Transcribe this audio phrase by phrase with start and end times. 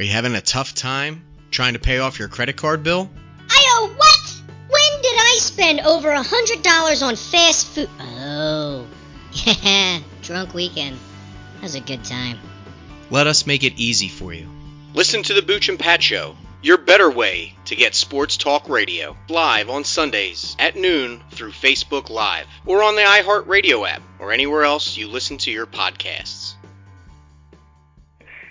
[0.00, 3.10] Are you having a tough time trying to pay off your credit card bill?
[3.50, 4.34] I owe what?
[4.70, 7.90] When did I spend over a hundred dollars on fast food?
[8.00, 8.86] Oh,
[9.30, 10.96] yeah, drunk weekend.
[11.56, 12.38] That was a good time.
[13.10, 14.48] Let us make it easy for you.
[14.94, 19.18] Listen to the Booch and Pat Show, your better way to get sports talk radio.
[19.28, 24.64] Live on Sundays at noon through Facebook Live or on the iHeartRadio app or anywhere
[24.64, 26.49] else you listen to your podcasts.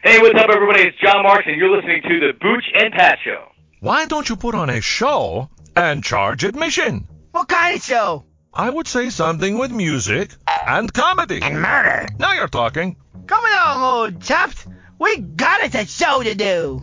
[0.02, 0.84] Hey, what's up, everybody?
[0.84, 3.50] It's John Marks, and you're listening to the Booch and Pat Show.
[3.82, 7.06] Why don't you put on a show and charge admission?
[7.32, 8.24] What kind of show?
[8.54, 11.42] I would say something with music and comedy.
[11.42, 12.08] And murder.
[12.18, 12.96] Now you're talking.
[13.28, 14.66] Come along, old chaps.
[15.00, 16.82] We got us a show to do.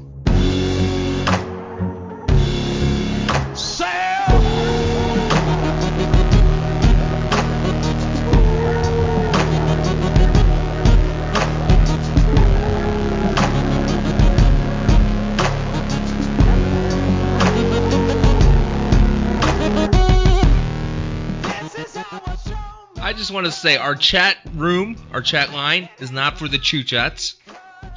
[23.27, 27.35] Just want to say our chat room, our chat line, is not for the choo-chats.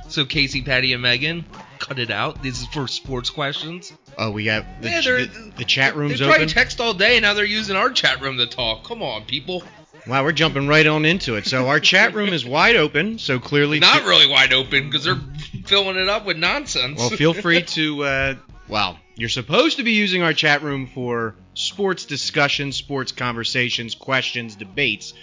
[0.07, 1.45] So Casey, Patty, and Megan,
[1.77, 2.41] cut it out.
[2.41, 3.93] This is for sports questions.
[4.17, 6.21] Oh, we got the, Yeah, they're- the, the chat room's open.
[6.21, 6.53] they probably open.
[6.55, 8.83] text all day, and now they're using our chat room to talk.
[8.85, 9.61] Come on, people.
[10.07, 11.45] wow, we're jumping right on into it.
[11.45, 13.19] So our chat room is wide open.
[13.19, 15.19] So clearly, Not really wide open because they're
[15.67, 16.97] filling it up with nonsense.
[16.97, 18.03] Well, feel free to.
[18.03, 18.35] Uh,
[18.67, 24.55] well, you're supposed to be using our chat room for sports discussions, sports conversations, questions,
[24.55, 25.13] debates.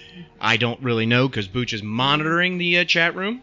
[0.40, 3.42] I don't really know because Booch is monitoring the uh, chat room.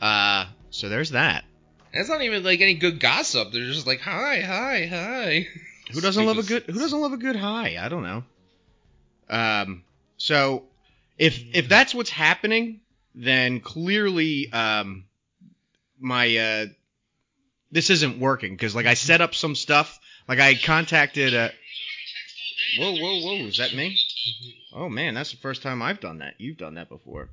[0.00, 1.44] Uh, so there's that.
[1.92, 3.52] That's not even like any good gossip.
[3.52, 5.46] They're just like, hi, hi, hi.
[5.92, 7.76] Who doesn't love a good Who doesn't love a good high?
[7.78, 8.24] I don't know.
[9.28, 9.84] Um,
[10.16, 10.64] so
[11.18, 12.80] if if that's what's happening,
[13.14, 15.04] then clearly um
[15.98, 16.66] my uh
[17.70, 19.99] this isn't working because like I set up some stuff.
[20.30, 21.34] Like I contacted.
[21.34, 21.48] Uh,
[22.78, 23.46] whoa, whoa, whoa!
[23.48, 23.98] Is that me?
[24.72, 26.34] Oh man, that's the first time I've done that.
[26.38, 27.30] You've done that before.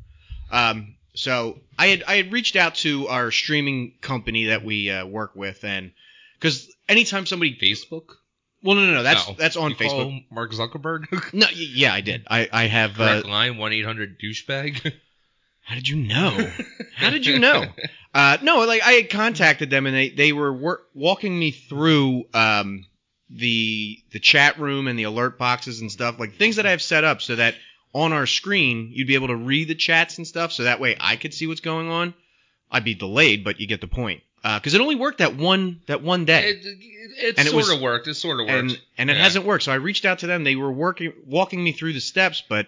[0.52, 5.06] Um, so I had I had reached out to our streaming company that we uh,
[5.06, 5.92] work with, and
[6.40, 8.16] because anytime somebody Facebook?
[8.64, 9.36] well, no, no, no, that's No.
[9.38, 10.26] that's on You call Facebook.
[10.32, 11.34] Mark Zuckerberg?
[11.34, 12.26] No, y- yeah, I did.
[12.28, 13.00] I I have.
[13.00, 14.94] Uh, Direct line, 1 800 douchebag.
[15.68, 16.50] how did you know?
[16.96, 17.66] How did you know?
[18.14, 22.26] Uh, no, like I had contacted them and they they were wor- walking me through
[22.34, 22.86] um
[23.30, 26.82] the the chat room and the alert boxes and stuff like things that I have
[26.82, 27.56] set up so that
[27.94, 30.96] on our screen you'd be able to read the chats and stuff so that way
[31.00, 32.14] I could see what's going on.
[32.72, 34.24] I'd be delayed, but you get the point.
[34.44, 36.50] Because it only worked that one that one day.
[36.52, 38.08] It, it, it sort of worked.
[38.08, 38.72] It sort of worked.
[38.72, 39.24] and and it Yeah.
[39.24, 39.66] hasn't worked.
[39.66, 40.44] So I reached out to them.
[40.46, 42.68] They were working, walking me through the steps, but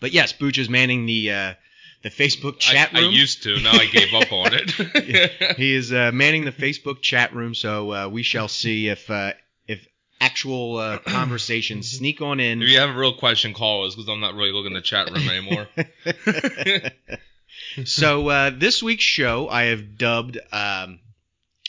[0.00, 1.54] but yes, Booch is manning the uh,
[2.02, 3.08] the Facebook chat I, room.
[3.10, 3.60] I used to.
[3.60, 4.70] Now I gave up on it.
[5.58, 9.32] he is uh, manning the Facebook chat room, so uh, we shall see if uh,
[9.68, 9.86] if
[10.22, 12.62] actual uh, conversation sneak on in.
[12.62, 14.88] If you have a real question, call us because I'm not really looking at the
[14.88, 15.68] chat room anymore.
[17.84, 21.00] so uh, this week's show I have dubbed um,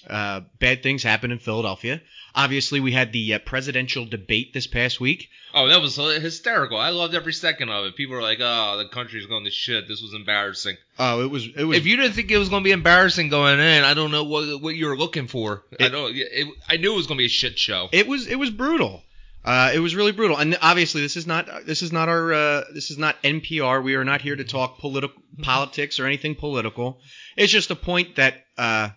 [0.10, 2.02] uh, "Bad Things Happen in Philadelphia."
[2.36, 5.28] Obviously, we had the uh, presidential debate this past week.
[5.56, 6.78] oh, that was hysterical.
[6.78, 7.96] I loved every second of it.
[7.96, 9.88] People were like, "Oh, the country's going to shit.
[9.88, 12.64] This was embarrassing." Oh, it was it was If you didn't think it was going
[12.64, 15.64] to be embarrassing going in, I don't know what what you were looking for.
[15.80, 16.16] I It- don't.
[16.16, 17.90] It, I knew it was going to be a shit show.
[17.92, 19.04] it was it was brutal.
[19.46, 22.64] Uh, it was really brutal, and obviously this is not this is not our uh,
[22.74, 23.82] this is not NPR.
[23.82, 27.00] We are not here to talk political politics or anything political.
[27.38, 28.90] It's just a point that uh,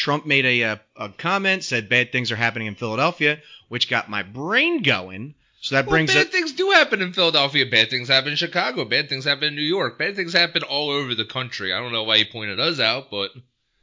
[0.00, 3.38] Trump made a, a a comment, said bad things are happening in Philadelphia,
[3.68, 5.34] which got my brain going.
[5.60, 6.32] So that Well, brings bad it.
[6.32, 7.66] things do happen in Philadelphia.
[7.66, 8.86] Bad things happen in Chicago.
[8.86, 9.98] Bad things happen in New York.
[9.98, 11.74] Bad things happen all over the country.
[11.74, 13.30] I don't know why he pointed us out, but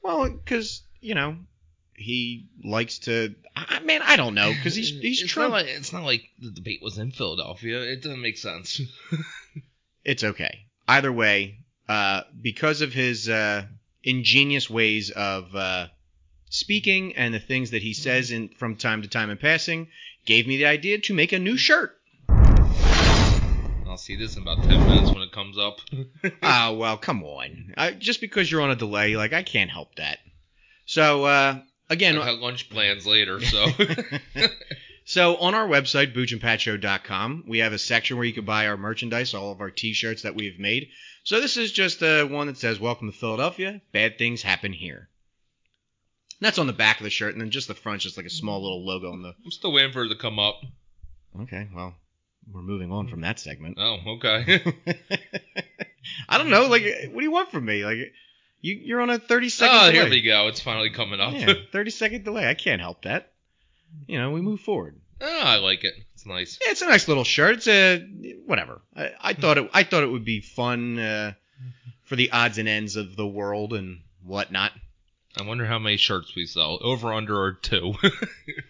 [0.02, 1.38] Well, because you know
[1.94, 3.36] he likes to.
[3.56, 5.52] I, man, I don't know because he's he's it's Trump.
[5.52, 7.82] Not like, it's not like the debate was in Philadelphia.
[7.84, 8.82] It doesn't make sense.
[10.04, 10.66] it's okay.
[10.88, 13.66] Either way, uh, because of his uh,
[14.04, 15.88] ingenious ways of uh,
[16.50, 19.88] speaking and the things that he says in from time to time in passing,
[20.26, 21.98] gave me the idea to make a new shirt.
[22.30, 25.80] I'll see this in about ten minutes when it comes up.
[26.44, 27.74] Ah, well, come on.
[27.78, 30.20] I, just because you're on a delay, like I can't help that.
[30.86, 31.60] So uh,
[31.90, 33.68] again, I have lunch plans later, so
[35.08, 39.34] So on our website, boochandpatshow.com, we have a section where you can buy our merchandise,
[39.34, 40.90] all of our t-shirts that we've made.
[41.24, 43.80] So this is just uh, one that says, welcome to Philadelphia.
[43.94, 45.08] Bad things happen here.
[46.40, 48.32] That's on the back of the shirt, and then just the front, just like a
[48.32, 49.34] small little logo on the...
[49.44, 50.62] I'm still waiting for it to come up.
[51.42, 51.96] Okay, well,
[52.52, 53.78] we're moving on from that segment.
[53.80, 54.64] Oh, okay.
[56.30, 57.84] I don't know, like, what do you want from me?
[57.84, 58.14] Like,
[58.62, 59.94] you, you're on a 30 second oh, delay.
[59.94, 60.48] here we go.
[60.48, 61.34] It's finally coming up.
[61.34, 62.48] Yeah, 30 second delay.
[62.48, 63.32] I can't help that.
[64.08, 65.00] You know, we move forward.
[65.22, 65.94] oh, I like it.
[66.14, 66.60] It's nice.
[66.64, 67.58] Yeah, it's a nice little shirt.
[67.58, 68.00] It's a
[68.46, 68.82] whatever.
[68.96, 69.70] I, I thought it.
[69.74, 71.34] I thought it would be fun uh,
[72.04, 74.72] for the odds and ends of the world and whatnot.
[75.40, 76.80] I wonder how many shirts we sell.
[76.82, 77.94] Over under or two.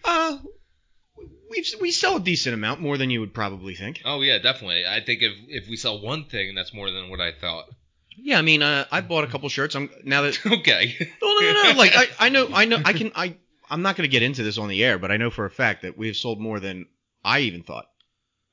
[0.04, 0.38] Uh,
[1.50, 4.02] we we sell a decent amount, more than you would probably think.
[4.04, 4.86] oh yeah, definitely.
[4.86, 7.66] I think if if we sell one thing, that's more than what I thought.
[8.16, 9.74] Yeah, I mean, uh, I bought a couple shirts.
[9.76, 10.96] I'm now that okay.
[11.22, 11.78] no, no, no, no.
[11.78, 13.36] Like I, I know, I know, I can, I,
[13.70, 15.50] I'm not going to get into this on the air, but I know for a
[15.50, 16.86] fact that we have sold more than
[17.24, 17.86] I even thought.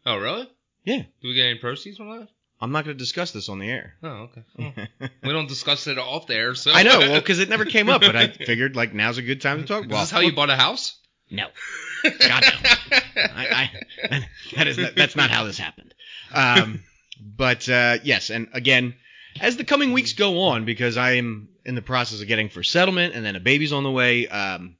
[0.05, 0.47] Oh really?
[0.83, 1.01] Yeah.
[1.21, 2.27] Do we get any proceeds from that?
[2.61, 3.95] I'm not going to discuss this on the air.
[4.01, 4.43] Oh okay.
[4.57, 7.65] Well, we don't discuss it off the air, so I know, well, because it never
[7.65, 9.83] came up, but I figured like now's a good time to talk.
[9.85, 10.97] Is Well, this how you bought a house?
[11.29, 11.47] No.
[12.03, 13.21] God, no.
[13.21, 13.69] I,
[14.09, 15.93] I, that is not, that's not how this happened.
[16.33, 16.83] Um,
[17.19, 18.95] but uh, yes, and again,
[19.41, 22.63] as the coming weeks go on, because I am in the process of getting for
[22.63, 24.27] settlement, and then a baby's on the way.
[24.27, 24.77] Um,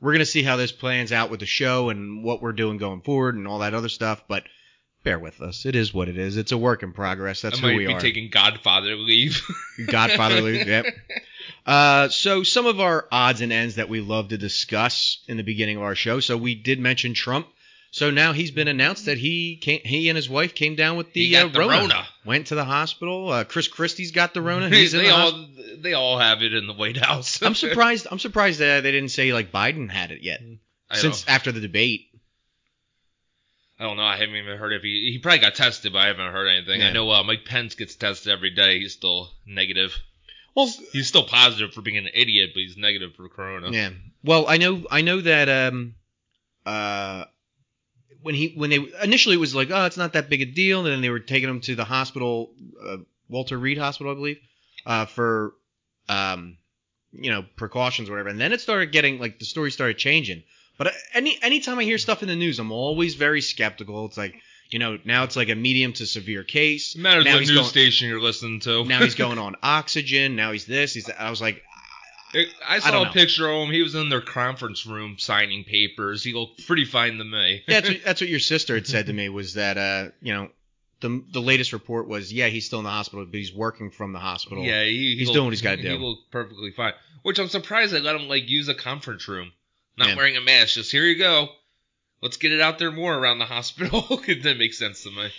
[0.00, 3.00] we're gonna see how this plans out with the show and what we're doing going
[3.00, 4.22] forward and all that other stuff.
[4.28, 4.42] But
[5.04, 6.36] bear with us; it is what it is.
[6.36, 7.42] It's a work in progress.
[7.42, 8.00] That's I who might we be are.
[8.00, 9.40] taking Godfather leave.
[9.78, 10.66] Godfatherly.
[10.66, 10.86] yep.
[11.66, 15.42] Uh, so some of our odds and ends that we love to discuss in the
[15.42, 16.20] beginning of our show.
[16.20, 17.46] So we did mention Trump.
[17.90, 21.12] So now he's been announced that he came, he and his wife came down with
[21.12, 21.78] the, uh, the Rona.
[21.78, 22.06] Rona.
[22.24, 23.30] Went to the hospital.
[23.30, 24.68] Uh, Chris Christie's got the Rona.
[24.68, 25.48] He's in they the all hos-
[25.78, 27.40] they all have it in the White House.
[27.40, 28.08] I'm surprised.
[28.10, 30.40] I'm surprised that they didn't say like Biden had it yet
[30.90, 32.08] I since don't, after the debate.
[33.84, 34.04] I don't know.
[34.04, 36.80] I haven't even heard if he he probably got tested, but I haven't heard anything.
[36.80, 36.88] Yeah.
[36.88, 38.78] I know uh, Mike Pence gets tested every day.
[38.78, 39.94] He's still negative.
[40.54, 43.70] Well, He's still positive for being an idiot, but he's negative for corona.
[43.72, 43.90] Yeah.
[44.22, 45.96] Well, I know I know that um
[46.64, 47.26] uh
[48.22, 50.78] when he when they initially it was like oh it's not that big a deal
[50.78, 52.96] and then they were taking him to the hospital uh,
[53.28, 54.38] Walter Reed Hospital I believe
[54.86, 55.52] uh for
[56.08, 56.56] um
[57.12, 60.42] you know precautions or whatever and then it started getting like the story started changing
[60.78, 64.34] but any anytime I hear stuff in the news I'm always very skeptical it's like
[64.70, 67.52] you know now it's like a medium to severe case It matters now what news
[67.52, 68.84] going, station you're listening to.
[68.84, 71.20] now he's going on oxygen now he's this he's that.
[71.20, 71.62] I was like
[72.66, 73.12] I saw don't a know.
[73.12, 73.72] picture of him.
[73.72, 76.24] He was in their conference room signing papers.
[76.24, 77.62] He looked pretty fine to me.
[77.68, 80.34] Yeah, that's what, that's what your sister had said to me was that uh you
[80.34, 80.48] know
[81.00, 84.12] the the latest report was yeah he's still in the hospital but he's working from
[84.12, 84.64] the hospital.
[84.64, 85.88] Yeah, he, he He's doing what he's gotta do.
[85.90, 86.94] He looked perfectly fine.
[87.22, 89.52] Which I'm surprised they let him like use a conference room,
[89.96, 90.74] not wearing a mask.
[90.74, 91.48] Just here you go.
[92.22, 94.00] Let's get it out there more around the hospital.
[94.42, 95.30] that makes sense to me.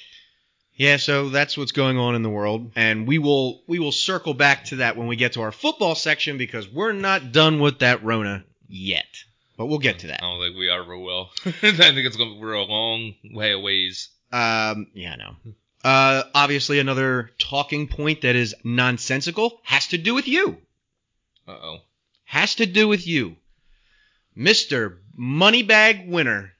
[0.77, 4.33] Yeah, so that's what's going on in the world, and we will we will circle
[4.33, 7.79] back to that when we get to our football section because we're not done with
[7.79, 9.23] that Rona yet,
[9.57, 10.21] but we'll get to that.
[10.21, 11.29] I don't think we ever will.
[11.45, 12.41] I think it's going.
[12.41, 14.09] We're a long way a ways.
[14.33, 15.35] Um, yeah, I know.
[15.81, 20.57] Uh, obviously, another talking point that is nonsensical has to do with you.
[21.47, 21.77] Uh oh.
[22.25, 23.37] Has to do with you,
[24.35, 26.51] Mister Moneybag winner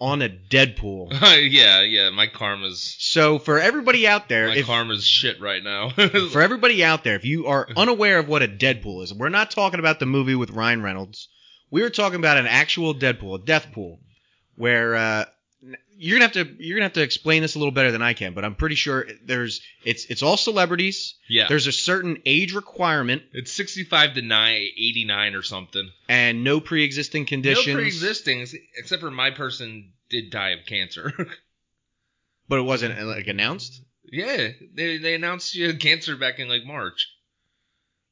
[0.00, 1.08] on a Deadpool.
[1.50, 2.10] yeah, yeah.
[2.10, 5.90] My karma's So for everybody out there, my if, karma's shit right now.
[6.30, 9.50] for everybody out there, if you are unaware of what a Deadpool is, we're not
[9.50, 11.28] talking about the movie with Ryan Reynolds.
[11.70, 14.00] We're talking about an actual Deadpool, a death pool,
[14.54, 15.24] where uh,
[15.96, 18.12] you're gonna have to you're gonna have to explain this a little better than I
[18.12, 18.34] can.
[18.34, 21.14] But I'm pretty sure there's it's it's all celebrities.
[21.28, 21.46] yeah.
[21.48, 25.90] There's a certain age requirement It's 65 to 9, 89 or something.
[26.08, 27.66] and no pre-existing conditions.
[27.66, 28.46] No pre-existing,
[28.76, 31.12] except for my person did die of cancer.
[32.48, 33.80] but it wasn't uh, like announced.
[34.04, 37.12] yeah, they they announced she had cancer back in like March.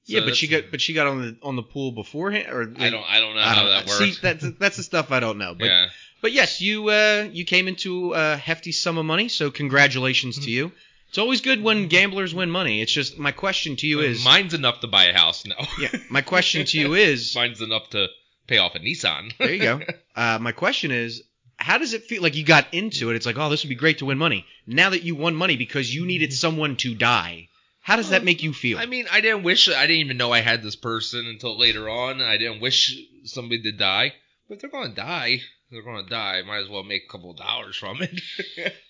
[0.04, 2.48] So yeah, but she got but she got on the on the pool beforehand.
[2.50, 3.98] Or I don't I don't know I how don't that works.
[3.98, 5.54] See, that's that's the stuff I don't know.
[5.54, 5.86] But yeah.
[6.24, 10.44] But yes, you uh you came into a hefty sum of money, so congratulations Mm-hmm.
[10.46, 10.72] to you.
[11.10, 12.80] It's always good when gamblers win money.
[12.80, 15.62] It's just my question to you is mine's enough to buy a house now.
[15.78, 15.90] yeah.
[16.08, 18.08] My question to you is mine's enough to
[18.46, 19.36] pay off a Nissan.
[19.38, 19.80] there you go.
[20.16, 21.22] Uh, my question is.
[21.56, 23.16] How does it feel like you got into it?
[23.16, 24.44] It's like, oh, this would be great to win money.
[24.66, 27.48] Now that you won money because you needed someone to die,
[27.80, 28.76] how does that make you feel?
[28.78, 31.88] I mean, I didn't wish I didn't even know I had this person until later
[31.88, 32.20] on.
[32.20, 34.14] I didn't wish somebody to die.
[34.48, 35.40] But they're gonna die,
[35.70, 36.42] they're gonna die.
[36.42, 38.20] Might as well make a couple of dollars from it.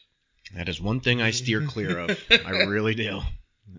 [0.54, 2.22] That is one thing I steer clear of.
[2.30, 3.22] I really do.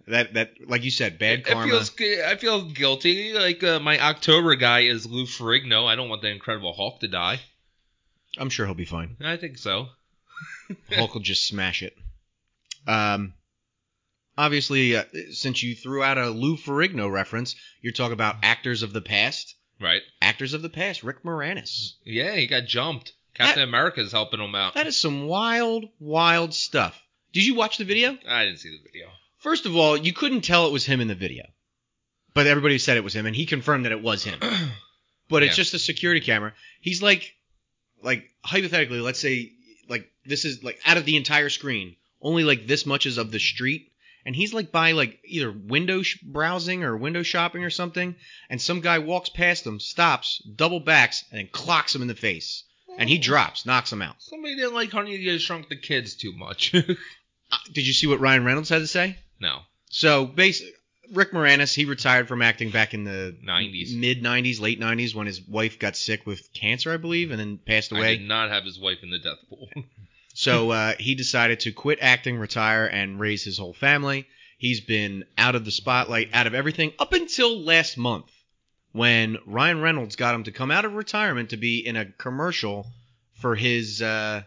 [0.08, 1.70] That that like you said, bad It karma.
[1.70, 1.92] feels
[2.26, 3.34] I feel guilty.
[3.34, 5.86] Like uh, my October guy is Lou Ferrigno.
[5.86, 7.40] I don't want the Incredible Hulk to die.
[8.38, 9.16] I'm sure he'll be fine.
[9.24, 9.88] I think so.
[10.92, 11.96] Hulk will just smash it.
[12.88, 13.34] Um,
[14.38, 18.92] obviously, uh, since you threw out a Lou Ferrigno reference, you're talking about actors of
[18.92, 19.56] the past.
[19.80, 20.02] Right.
[20.22, 21.94] Actors of the past, Rick Moranis.
[22.04, 23.14] Yeah, he got jumped.
[23.34, 24.76] Captain America's helping him out.
[24.76, 27.02] That is some wild, wild stuff.
[27.34, 28.18] Did you watch the video?
[28.28, 29.08] I didn't see the video.
[29.40, 31.44] First of all, you couldn't tell it was him in the video,
[32.34, 34.40] but everybody said it was him, and he confirmed that it was him.
[35.28, 35.64] But it's Yeah.
[35.64, 36.54] just a security camera.
[36.82, 37.34] He's like,
[38.04, 39.52] like hypothetically, let's say,
[39.90, 43.32] like this is like out of the entire screen, only like this much is of
[43.32, 43.92] the street,
[44.26, 48.16] and he's like by like either window sh- browsing or window shopping or something,
[48.50, 52.16] and some guy walks past him, stops, double backs, and then clocks him in the
[52.16, 52.64] face,
[52.98, 54.16] and he drops, knocks him out.
[54.20, 56.74] Somebody didn't like Honey You Shrunk the Kids too much.
[57.52, 59.18] Uh, Did you see what Ryan Reynolds had to say?
[59.40, 59.60] no.
[59.92, 60.74] So, basically,
[61.14, 63.96] Rick Moranis, he retired from acting back in the 90s.
[63.96, 67.60] mid 90s, late 90s, when his wife got sick with cancer, I believe, and then
[67.60, 68.18] passed I away.
[68.18, 69.70] did not have his wife in the death pool.
[70.36, 74.28] So uh, he decided to quit acting, retire, and raise his whole family.
[74.58, 78.32] He's been out of the spotlight, out of everything, up until last month
[78.92, 82.86] when Ryan Reynolds got him to come out of retirement to be in a commercial
[83.34, 84.44] for his uh,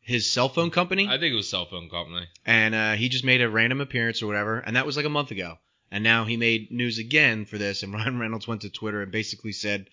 [0.00, 2.26] his cell phone company, I think it was cell phone company.
[2.46, 5.10] and uh, he just made a random appearance or whatever, and that was like a
[5.10, 5.58] month ago.
[5.90, 9.12] And now he made news again for this, and Ryan Reynolds went to Twitter and
[9.12, 9.88] basically said,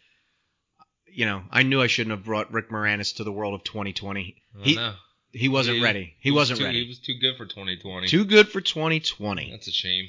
[1.15, 4.35] you know, I knew I shouldn't have brought Rick Moranis to the world of 2020.
[4.61, 4.93] He know.
[5.31, 6.13] he wasn't He- ready.
[6.19, 6.81] He was wasn't too, ready.
[6.83, 8.07] He was too good for 2020.
[8.07, 9.51] Too good for 2020.
[9.51, 10.07] That's a shame.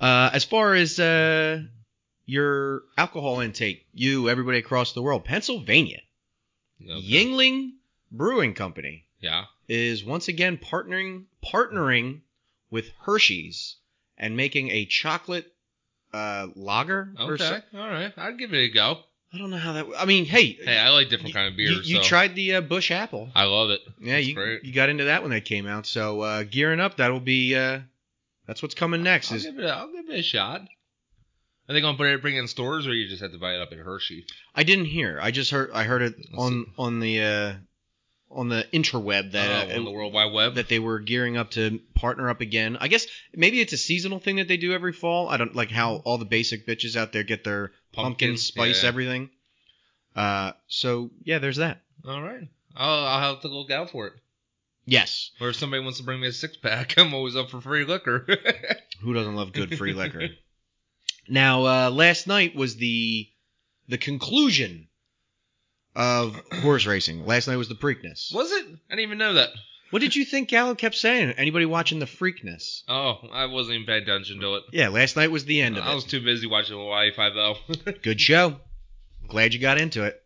[0.00, 1.62] Uh, as far as uh,
[2.26, 6.00] your alcohol intake, you, everybody across the world, Pennsylvania,
[6.82, 7.00] Okay.
[7.02, 7.70] Yuengling
[8.10, 9.44] Brewing Company Yeah.
[9.68, 12.22] is once again partnering partnering
[12.70, 13.76] with Hershey's
[14.18, 15.46] and making a chocolate
[16.12, 17.14] uh, lager.
[17.18, 17.44] or Okay.
[17.72, 18.12] so- All right.
[18.16, 19.04] I'd give it a go.
[19.34, 19.86] I don't know how that.
[19.98, 21.90] I mean, hey, Hey, I like different you, kind of you- beers.
[21.90, 23.30] you so tried the uh, Busch Apple.
[23.34, 23.80] I love it.
[24.00, 24.62] Yeah, It's you great.
[24.64, 25.86] you got into that when that came out.
[25.86, 27.80] So uh, gearing up, that'll be uh,
[28.46, 29.30] that's what's coming next.
[29.30, 29.64] I'll Is give it.
[29.64, 30.62] A, I'll give it a shot.
[31.68, 33.54] Are they gonna put it bring it in stores, or you just have to buy
[33.54, 34.26] it up at Hershey?
[34.54, 35.18] I didn't hear.
[35.22, 35.70] I just heard.
[35.72, 37.52] I heard it on on the uh,
[38.34, 40.54] on the interweb that oh, uh, on the World Wide Web.
[40.54, 42.76] that they were gearing up to partner up again.
[42.80, 45.28] I guess maybe it's a seasonal thing that they do every fall.
[45.28, 48.82] I don't like how all the basic bitches out there get their pumpkin, Pumpkin, spice
[48.82, 48.88] yeah.
[48.88, 49.30] everything.
[50.14, 51.82] Uh, so yeah, there's that.
[52.06, 52.48] All right.
[52.76, 54.14] I'll, I'll have to look out for it.
[54.84, 57.60] Yes, Or if somebody wants to bring me a six pack, I'm always up for
[57.60, 58.26] free liquor.
[59.00, 60.30] who doesn't love good free liquor?
[61.28, 63.28] Now, uh, last night was the
[63.88, 64.88] the conclusion
[65.94, 67.26] of horse racing.
[67.26, 68.34] Last night was the Preakness.
[68.34, 68.66] Was it?
[68.66, 69.50] I didn't even know that.
[69.90, 71.32] What did you think Gallo kept saying?
[71.32, 72.82] Anybody watching the Freakness?
[72.88, 74.62] Oh, I wasn't even paying attention to it.
[74.72, 75.88] Yeah, last night was the end of it.
[75.88, 77.56] I was too busy watching Hawaii Five O.
[78.02, 78.56] Good show.
[79.28, 80.18] Glad you got into it.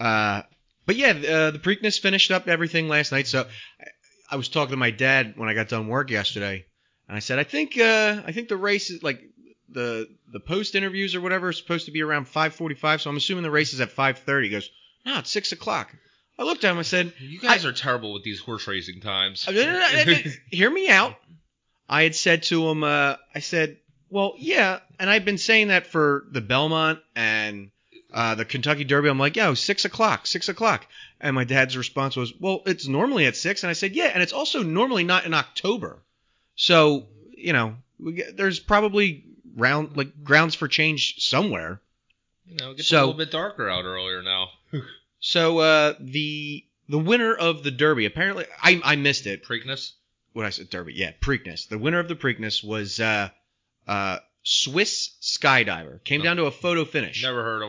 [0.00, 0.42] Uh,
[0.86, 3.26] but yeah, uh, the Preakness finished up everything last night.
[3.26, 3.46] So
[3.78, 3.84] I,
[4.30, 6.64] I was talking to my dad when I got done work yesterday,
[7.08, 9.20] and I said, I think uh, I think the race is like
[9.70, 13.02] the the post interviews or whatever is supposed to be around 5:45.
[13.02, 14.44] So I'm assuming the race is at 5:30.
[14.44, 14.70] He goes,
[15.04, 15.94] No, it's six o'clock.
[16.38, 16.78] I looked at him.
[16.78, 19.46] I said, you guys are terrible with these horse racing times.
[19.48, 20.14] Uh, no, no, no,
[20.50, 21.16] hear me out.
[21.88, 25.88] I had said to him, uh, I said, well, yeah, and I've been saying that
[25.88, 27.70] for the Belmont and
[28.12, 29.08] uh, the Kentucky Derby.
[29.08, 30.86] I'm like, yo, six o'clock, six o'clock.
[31.20, 33.64] And my dad's response was, well, it's normally at six.
[33.64, 36.02] And I said, yeah, and it's also normally not in October.
[36.54, 39.24] So, you know, we get, there's probably
[39.58, 41.80] round like grounds for change somewhere.
[42.46, 44.48] You know, it gets So- a little bit darker out earlier now.
[45.20, 49.42] So uh, the the winner of the Derby apparently I I missed it.
[49.44, 49.90] Preakness.
[50.32, 51.68] What I said Derby, yeah, Preakness.
[51.68, 53.30] The winner of the Preakness was uh,
[53.88, 56.04] uh, Swiss skydiver.
[56.04, 56.24] Came Oh.
[56.24, 57.20] down to a photo finish.
[57.24, 57.62] Never heard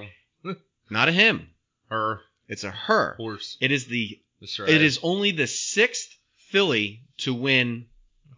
[0.45, 0.57] him.
[0.91, 1.49] Not a him.
[1.89, 3.15] Her It's a her.
[3.17, 3.57] horse.
[3.59, 4.67] It is the Mr.
[4.69, 4.99] it Ed.
[5.01, 6.15] only the sixth
[6.51, 7.87] filly to win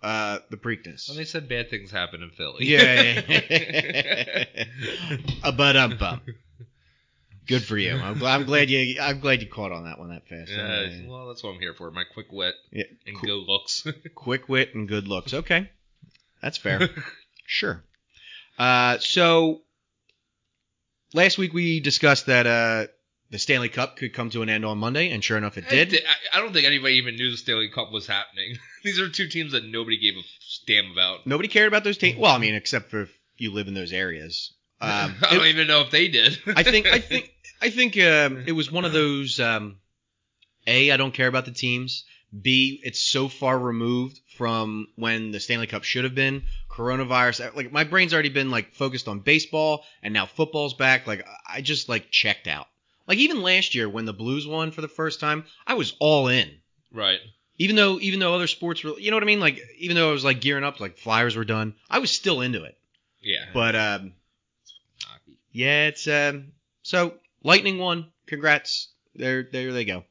[0.01, 1.09] uh, the Preakness.
[1.09, 2.65] And they said bad things happen in Philly.
[2.65, 4.45] Yeah.
[5.43, 6.21] Uh, but um, bum.
[7.47, 7.93] Good for you.
[7.95, 9.01] I'm, glad- I'm glad you.
[9.01, 10.51] I'm glad you caught on that one that fast.
[10.51, 11.89] Yeah, well, that's what I'm here for.
[11.91, 13.85] My quick wit yeah, and qu- good looks.
[14.15, 15.33] quick wit and good looks.
[15.33, 15.69] Okay,
[16.41, 16.87] that's fair.
[17.45, 17.83] sure.
[18.57, 19.61] Uh, so
[21.13, 22.87] last week we discussed that uh,
[23.31, 25.93] the Stanley Cup could come to an end on Monday, and sure enough, it did.
[25.95, 28.57] I, I don't think anybody even knew the Stanley Cup was happening.
[28.83, 30.21] These are two teams that nobody gave a
[30.67, 31.25] damn about.
[31.25, 32.19] Nobody cared about those teams.
[32.19, 34.53] Well, I mean, except for if you live in those areas.
[34.83, 36.39] Um, I don't it- even know if they did.
[36.47, 39.39] I think I think I think um, it was one of those.
[39.39, 39.77] Um,
[40.65, 42.03] a, I don't care about the teams.
[42.41, 46.45] B, it's so far removed from when the Stanley Cup should have been.
[46.67, 51.05] Coronavirus, like my brain's already been like focused on baseball, and now football's back.
[51.05, 52.65] Like I just like checked out.
[53.11, 56.29] Like even last year when the Blues won for the first time, I was all
[56.29, 56.49] in.
[56.93, 57.19] right.
[57.57, 59.41] Even though even though other sports were, you know what I mean?
[59.41, 62.39] Like even though I was like gearing up, like Flyers were done, I was still
[62.39, 62.77] into it.
[63.21, 63.43] Yeah.
[63.53, 64.13] But um,
[65.03, 65.37] Hockey.
[65.51, 66.53] yeah, it's um.
[66.83, 68.07] So Lightning won.
[68.27, 68.87] Congrats.
[69.13, 70.05] There, there they go.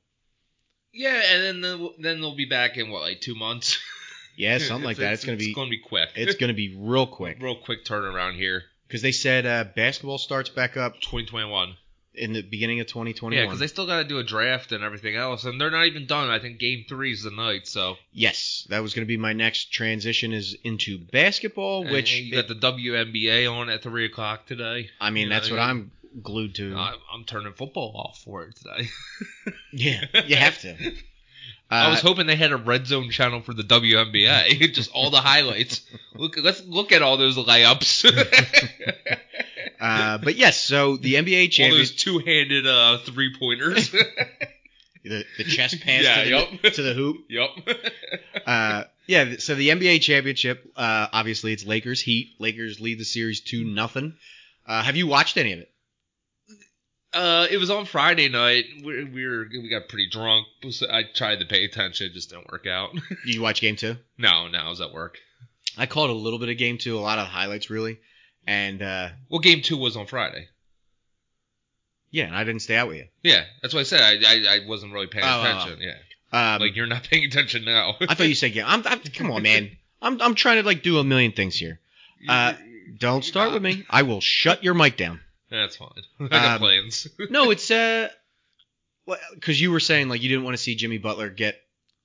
[0.93, 3.79] Yeah, and then they'll, then they'll be back in what like two months.
[4.37, 5.15] Yeah, something like that.
[5.15, 5.47] It's gonna be.
[5.47, 6.11] It's gonna be quick.
[6.17, 8.65] It's gonna be real quick real quick turnaround here.
[8.87, 11.75] because they said uh, basketball starts back up 2021.
[12.15, 13.33] In the beginning of 2021.
[13.33, 15.87] Yeah, because they still got to do a draft and everything else, and they're not
[15.87, 16.29] even done.
[16.31, 17.67] I think Game Three is the night.
[17.69, 22.33] So yes, that was gonna be my next transition is into basketball, And- which you
[22.33, 24.91] got the WNBA on at three o'clock today.
[25.01, 25.61] I mean you know, that's what.
[25.61, 25.91] I'm
[26.23, 26.75] glued to.
[26.77, 28.89] I, I'm turning football off for it today.
[29.73, 30.75] yeah, you have to.
[31.73, 35.11] I Uh, was hoping they had a red zone channel for the WNBA, just all
[35.11, 35.83] the highlights.
[36.17, 38.05] Look, let's look at all those layups,
[39.81, 43.91] uh, but yes, so the NBA all those two-handed uh, three pointers.
[45.05, 46.49] the, the chest pass Yeah, to, the, yup.
[46.75, 47.17] to the hoop.
[47.29, 47.51] yep.
[48.47, 52.35] Uh, yeah, so the NBA championship, uh, obviously it's Lakers Heat.
[52.39, 54.15] Lakers lead the series two nothing.
[54.67, 55.71] Uh, have you watched any of it?
[57.13, 58.65] Uh, it was on Friday night.
[58.85, 60.47] We, we were we got pretty drunk.
[60.89, 62.91] I tried to pay attention, it just didn't work out.
[63.27, 63.97] Did you watch game two?
[64.17, 65.19] no, no, I was at work.
[65.77, 67.99] I caught a little bit of game two, a lot of highlights really,
[68.47, 70.49] and uh, Well, game two was on Friday.
[72.11, 73.07] yeah, and I didn't stay out with you.
[73.23, 74.01] Yeah, that's what I said.
[74.01, 75.81] I I, I wasn't really paying Oh, oh, attention.
[75.81, 77.95] Yeah, Um, like you're not paying attention now.
[78.01, 78.65] I thought you said game.
[78.67, 79.71] I'm, I'm come on, man.
[80.03, 81.79] I'm I'm trying to like do a million things here.
[82.29, 82.55] Uh,
[82.99, 83.85] don't start with me.
[83.89, 85.21] I will shut your mic down.
[85.51, 85.89] That's fine.
[86.21, 87.07] I got Um, plans.
[87.31, 88.09] No, it's uh,
[89.35, 91.61] because you were saying like you didn't want to see Jimmy Butler get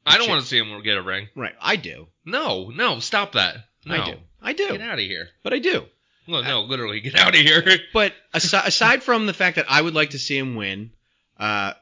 [0.06, 1.30] I don't want to see him get a ring.
[1.36, 1.56] right.
[1.60, 2.08] I do.
[2.26, 3.58] No, no, stop that.
[3.86, 3.96] No.
[3.96, 4.18] I do.
[4.42, 4.68] I do.
[4.70, 5.30] Get out of here.
[5.44, 5.86] But I do.
[6.28, 7.64] Well, no, literally, get out of here.
[7.94, 10.92] But aside, aside from the fact that I would like to see him win,
[11.40, 11.74] uh,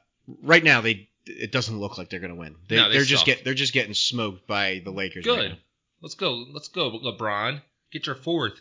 [0.41, 2.55] right now they it doesn't look like they're going to win.
[2.67, 5.25] They, No, are just get they're just getting smoked by the Lakers.
[5.25, 5.49] right Good.
[5.51, 5.57] now.
[6.01, 6.45] Let's go.
[6.51, 7.61] Let's go, LeBron.
[7.91, 8.59] Get your fourth.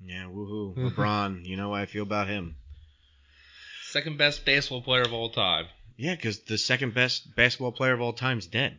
[0.00, 1.46] Yeah, woohoo, LeBron.
[1.46, 2.56] You know how I feel about him.
[3.84, 5.66] Second best basketball player of all time.
[5.96, 8.76] Yeah, because the second best basketball player of all time is dead.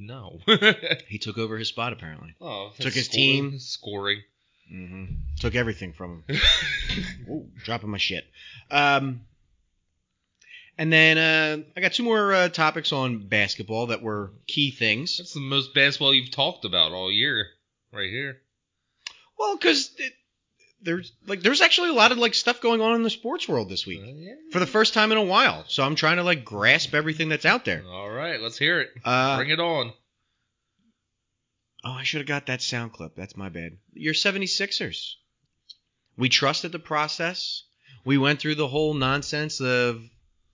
[0.00, 0.40] No.
[1.08, 2.34] He took over his spot apparently.
[2.40, 3.58] oh, Took his scoring- team.
[3.58, 4.22] scoring.
[4.70, 5.04] hmm
[5.40, 6.40] Took everything from him.
[7.30, 8.24] Ooh, dropping my shit.
[8.70, 9.22] Um,
[10.76, 15.18] and then uh, I got two more uh, topics on basketball that were key things.
[15.18, 17.46] That's the most basketball you've talked about all year,
[17.92, 18.38] right here.
[19.38, 19.90] Well, because
[20.82, 23.68] there's like there's actually a lot of like stuff going on in the sports world
[23.68, 24.34] this week Uh, yeah.
[24.52, 25.64] for the first time in a while.
[25.68, 27.82] So I'm trying to like grasp everything that's out there.
[27.88, 28.90] All right, let's hear it.
[29.04, 29.92] Uh, Bring it on.
[31.84, 33.14] oh, I should have got that sound clip.
[33.16, 33.72] That's my bad.
[33.92, 35.14] Your 76ers.
[36.16, 37.62] We trusted the process.
[38.04, 40.02] We went through the whole nonsense of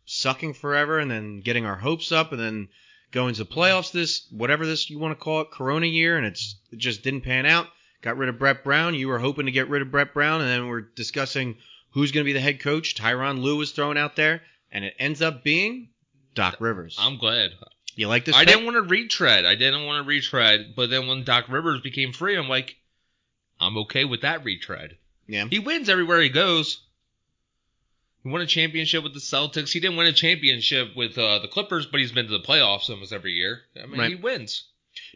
[0.07, 2.69] sucking forever and then getting our hopes up and then
[3.11, 6.57] going to playoffs this whatever this you want to call it corona year and it's
[6.73, 7.69] it just didn't pan out
[8.05, 10.49] got rid of brett brown you were hoping to get rid of brett brown and
[10.51, 11.57] then we're discussing
[11.91, 14.95] who's going to be the head coach tyronn lue was thrown out there and it
[14.99, 15.89] ends up being
[16.35, 17.53] doc rivers I'm glad.
[17.97, 18.49] you like this I pick?
[18.55, 19.45] didn't want to retread.
[19.45, 22.75] I didn't want to retread, but then when Doc Rivers became free, I'm like,
[23.61, 24.97] I'm okay with that retread.
[25.29, 25.47] Yeah.
[25.49, 26.83] He wins everywhere he goes.
[28.25, 29.71] He won a championship with the Celtics.
[29.71, 32.91] He didn't win a championship with uh, the Clippers, but he's been to the playoffs
[32.91, 33.63] almost every year.
[33.81, 34.09] I mean, Right.
[34.11, 34.65] he wins,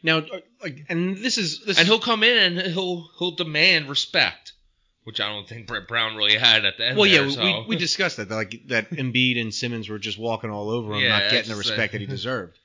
[0.02, 3.88] Now, uh, like, and this is this and he'll come in and he'll he'll demand
[3.88, 4.52] respect,
[5.04, 6.96] which I don't think Brett Brown really had at the end.
[6.96, 7.42] well, yeah, there, so.
[7.42, 11.00] we, we discussed that like that Embiid and Simmons were just walking all over him,
[11.00, 12.58] Yeah, not getting the respect that he deserved.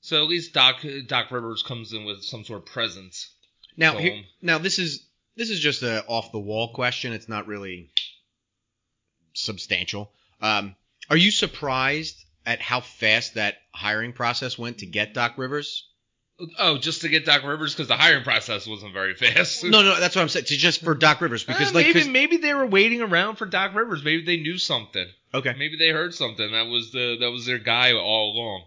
[0.00, 3.34] So at least Doc Doc Rivers comes in with some sort of presence.
[3.76, 7.12] Now, here, now this is this is just a off the wall question.
[7.12, 7.90] It's not really
[9.34, 10.12] substantial.
[10.40, 10.74] Um,
[11.08, 15.86] are you surprised at how fast that hiring process went to get Doc Rivers?
[16.58, 19.62] Oh, just to get Doc Rivers because the hiring process wasn't very fast.
[19.64, 20.46] No, no, that's what I'm saying.
[20.46, 23.46] To just for Doc Rivers because Uh, like maybe maybe they were waiting around for
[23.46, 24.02] Doc Rivers.
[24.04, 25.06] Maybe they knew something.
[25.34, 26.50] okay, Maybe they heard something.
[26.52, 28.64] That was the that was their guy all along.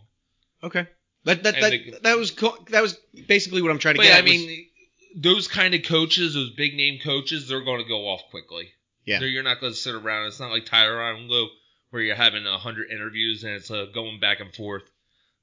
[0.63, 0.87] okay.
[1.25, 4.01] That that And that, they- that was co- that was basically what I'm trying to
[4.01, 4.09] get.
[4.09, 4.67] yeah, I at was- mean,
[5.15, 8.69] those kind of coaches, those big name coaches, they're going to go off quickly.
[9.05, 9.19] Yeah.
[9.19, 10.27] They're, you're not going to sit around.
[10.27, 11.49] It's not like Tyronn Lue
[11.91, 14.83] where you're having a hundred interviews and it's uh, going back and forth.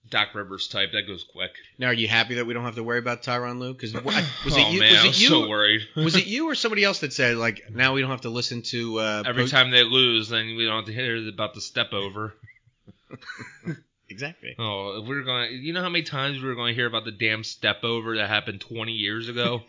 [0.08, 1.50] Doc Rivers type that goes quick.
[1.78, 3.72] now, are you happy that we don't have to worry about Tyronn Lue?
[3.74, 4.04] Because was
[4.50, 4.80] oh it you?
[4.80, 5.28] man, was I'm you?
[5.28, 5.82] so worried.
[5.96, 8.62] was it you or somebody else that said like now we don't have to listen
[8.62, 11.60] to uh, Every post- time they lose, then we don't have to hear about the
[11.60, 12.34] step over.
[14.08, 14.54] exactly.
[14.58, 16.86] Oh, if we're going, to you know how many times we were going to hear
[16.86, 19.62] about the damn step over that happened 20 years ago?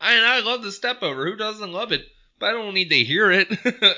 [0.00, 1.24] I and I love the step over.
[1.24, 2.02] Who doesn't love it?
[2.38, 3.48] But I don't need to hear it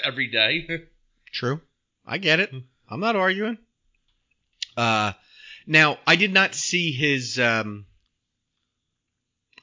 [0.04, 0.84] every day.
[1.32, 1.60] True.
[2.06, 2.52] I get it.
[2.90, 3.56] I'm not arguing.
[4.76, 5.12] Uh,
[5.66, 7.38] now I did not see his.
[7.38, 7.86] Um,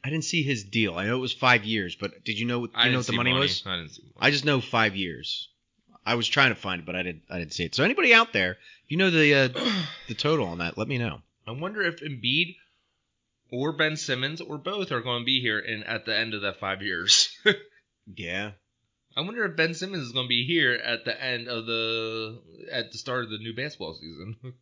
[0.04, 0.96] I didn't see his deal.
[0.96, 2.68] I know it was five years, but did you know?
[2.74, 3.64] I you know what the see money, was?
[3.66, 4.14] I didn't see money.
[4.20, 5.50] I just know five years.
[6.04, 7.24] I was trying to find it, but I didn't.
[7.30, 7.76] I didn't see it.
[7.76, 8.52] So anybody out there,
[8.86, 9.48] if you know the uh,
[10.08, 11.22] the total on that, let me know.
[11.48, 12.56] I wonder if Embiid
[13.52, 16.42] or Ben Simmons or both are going to be here in at the end of
[16.42, 17.36] that five years.
[18.16, 18.52] Yeah.
[19.16, 22.42] I wonder if Ben Simmons is going to be here at the end of the
[22.72, 24.38] at the start of the new basketball season.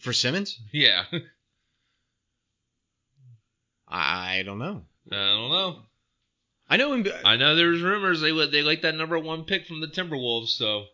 [0.00, 1.04] For Simmons, yeah,
[3.88, 4.82] I don't know.
[5.10, 5.82] I don't know.
[6.68, 7.06] I know him.
[7.24, 10.48] I know there's rumors they would they like that number one pick from the Timberwolves,
[10.48, 10.84] so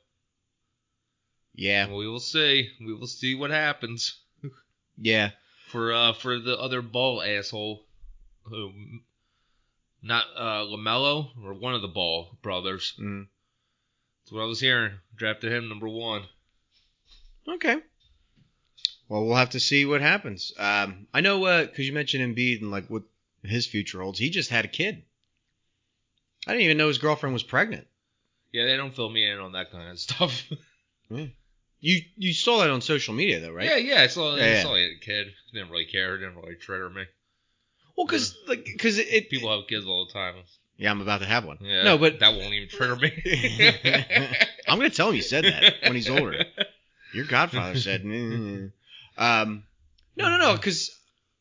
[1.55, 1.89] Yeah.
[1.93, 2.71] we will see.
[2.81, 4.19] We will see what happens
[4.97, 5.33] Yeah.
[5.69, 7.87] for uh for the other ball asshole,
[8.45, 8.73] who
[10.03, 12.95] not uh Lamelo or one of the Ball brothers.
[12.99, 13.27] Mm.
[14.25, 14.95] That's what I was hearing.
[15.15, 16.23] Drafted him number one.
[17.47, 17.77] Okay.
[19.09, 20.53] Well, we'll have to see what happens.
[20.59, 23.03] Um, I know because you mentioned Embiid and like what
[23.43, 24.19] his future holds.
[24.19, 25.03] He just had a kid.
[26.47, 27.87] I didn't even know his girlfriend was pregnant.
[28.53, 30.43] Yeah, they don't fill me in on that kind of stuff.
[31.79, 33.69] You you saw that on social media though, right?
[33.69, 34.63] Yeah, yeah, I saw, Yeah, I yeah.
[34.63, 35.29] saw a kid.
[35.53, 36.17] Didn't really care.
[36.17, 37.05] Didn't really trigger me.
[37.97, 40.35] Well, because like because it, it People have kids all the time.
[40.79, 41.59] Yeah, I'm about to have one.
[41.61, 43.13] Yeah, No, but that won't even trigger me.
[44.69, 46.45] I'm gonna tell him you said that when he's older.
[47.13, 48.05] Your godfather said.
[48.05, 48.73] "Mm."
[49.17, 49.65] Um,
[50.17, 50.91] no, no, no, because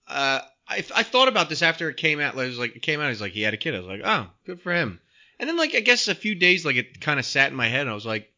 [0.08, 2.36] uh, I I thought about this after it came out.
[2.36, 3.10] Like, it was like it came out.
[3.10, 3.76] He's like he had a kid.
[3.76, 5.00] I was like, oh, good for him.
[5.40, 7.68] And then like I guess a few days like it kind of sat in my
[7.68, 8.30] head, and I was like,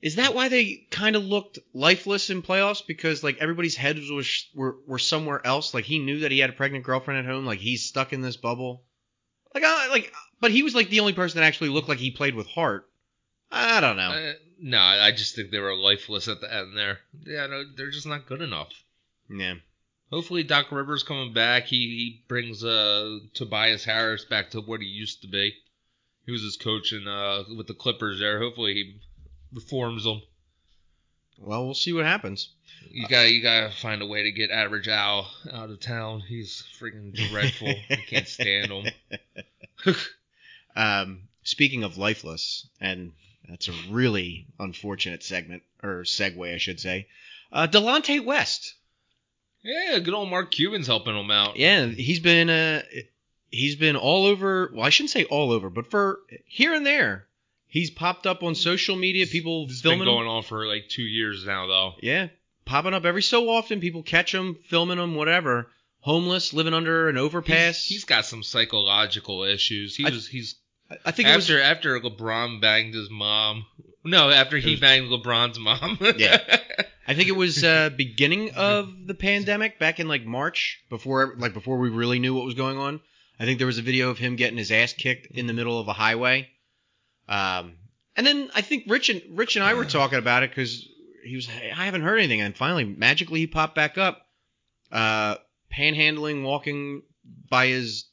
[0.00, 2.86] is that why they kind of looked lifeless in playoffs?
[2.86, 5.74] Because like everybody's heads was were were somewhere else.
[5.74, 7.46] Like he knew that he had a pregnant girlfriend at home.
[7.46, 8.84] Like he's stuck in this bubble.
[9.54, 12.10] Like I like, but he was like the only person that actually looked like he
[12.10, 12.88] played with heart.
[13.50, 14.10] I don't know.
[14.10, 16.98] Uh, no, I just think they were lifeless at the end there.
[17.24, 18.70] Yeah, no, they're just not good enough.
[19.30, 19.54] yeah.
[20.10, 21.64] Hopefully, Doc Rivers coming back.
[21.64, 25.52] He, he brings uh, Tobias Harris back to what he used to be.
[26.24, 28.38] He was his coach in, uh, with the Clippers there.
[28.38, 29.00] Hopefully, he
[29.52, 30.22] reforms them.
[31.38, 32.50] Well, we'll see what happens.
[32.88, 36.20] You got you got to find a way to get Average Al out of town.
[36.20, 37.68] He's freaking dreadful.
[37.90, 38.86] I can't stand him.
[40.76, 43.12] Um, speaking of lifeless, and
[43.48, 47.06] that's a really unfortunate segment or segue, I should say.
[47.52, 48.74] Uh, Delonte West.
[49.62, 51.56] Yeah, good old Mark Cuban's helping him out.
[51.56, 52.82] Yeah, he's been uh,
[53.50, 54.70] he's been all over.
[54.72, 57.26] Well, I shouldn't say all over, but for here and there,
[57.66, 59.26] he's popped up on social media.
[59.26, 60.14] People This filming been him.
[60.14, 61.94] going on for like two years now, though.
[62.00, 62.28] Yeah,
[62.64, 63.80] popping up every so often.
[63.80, 65.68] People catch him, filming him, whatever.
[66.00, 67.82] Homeless, living under an overpass.
[67.84, 69.96] He's, he's got some psychological issues.
[69.96, 70.54] He I- was he's
[71.04, 73.66] I- think it was after after LeBron banged his mom.
[74.04, 75.98] No, after he was- banged LeBron's mom.
[76.18, 76.38] Yeah.
[77.08, 81.54] I think it was uh, beginning of the pandemic, back in like March, before like
[81.54, 83.00] before we really knew what was going on.
[83.38, 85.78] I think there was a video of him getting his ass kicked in the middle
[85.78, 86.48] of a highway.
[87.28, 87.74] Um,
[88.16, 90.88] and then I think Rich and Rich and I were talking about it because
[91.24, 94.22] he was I haven't heard anything, and finally magically he popped back up,
[94.90, 95.36] uh,
[95.72, 97.02] panhandling, walking
[97.50, 98.06] by his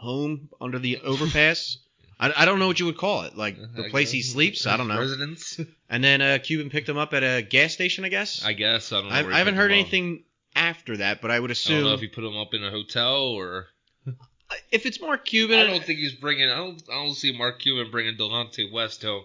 [0.00, 1.78] home under the overpass.
[2.18, 4.66] I, I don't know what you would call it, like the I place he sleeps.
[4.66, 4.98] I don't know.
[4.98, 5.60] Residence.
[5.92, 8.44] And then uh, Cuban picked him up at a gas station, I guess.
[8.44, 9.14] I guess I don't know.
[9.16, 10.22] I, where I haven't heard anything
[10.54, 12.62] after that, but I would I assume don't know if he put him up in
[12.62, 13.66] a hotel or.
[14.70, 16.48] if it's Mark Cuban, I don't think he's bringing.
[16.48, 16.80] I don't.
[16.88, 19.24] I don't see Mark Cuban bringing Delonte West home.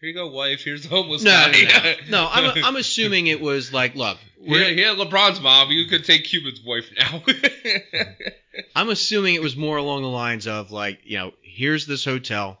[0.00, 0.62] Here you go, wife.
[0.64, 1.96] Here's the homeless no, guy.
[2.08, 2.28] no, no.
[2.30, 5.70] I'm I'm assuming it was like, look, we're Yeah, yeah, LeBron's mom.
[5.70, 7.22] You could take Cuban's wife now.
[8.76, 12.58] I'm assuming it was more along the lines of like, you know, here's this hotel,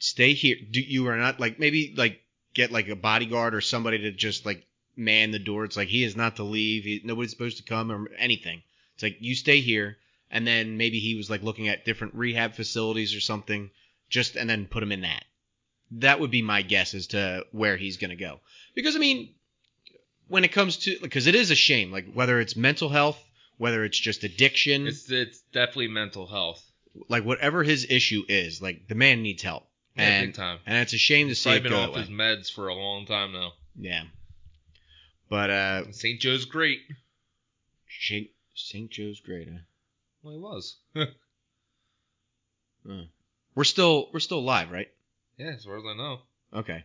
[0.00, 0.56] stay here.
[0.68, 2.20] Do you are not like maybe like
[2.54, 4.64] get like a bodyguard or somebody to just like
[4.96, 5.64] man the door.
[5.64, 6.84] It's like he is not to leave.
[6.84, 8.62] He, nobody's supposed to come or anything.
[8.94, 9.98] It's like you stay here,
[10.30, 13.70] and then maybe he was like looking at different rehab facilities or something,
[14.08, 15.24] just and then put him in that.
[15.98, 18.40] That would be my guess as to where he's gonna go.
[18.74, 19.34] Because I mean,
[20.28, 23.18] when it comes to because it is a shame, like whether it's mental health,
[23.58, 26.62] whether it's just addiction, it's it's definitely mental health.
[27.08, 30.58] like whatever his issue is, like the man needs help, Yeah, and big time.
[30.66, 33.06] and it's a shame to see He's been go off his meds for a long
[33.06, 33.52] time now.
[33.78, 34.04] Yeah,
[35.28, 36.20] but uh, St.
[36.20, 36.80] Joe's great.
[38.00, 38.28] St.
[38.54, 38.90] St.
[38.90, 39.48] Joe's great.
[39.48, 39.58] Huh?
[40.22, 40.76] Well, he was.
[43.54, 44.88] We're still we're still live, right?
[45.36, 46.18] Yeah, as far as I know.
[46.52, 46.84] Okay.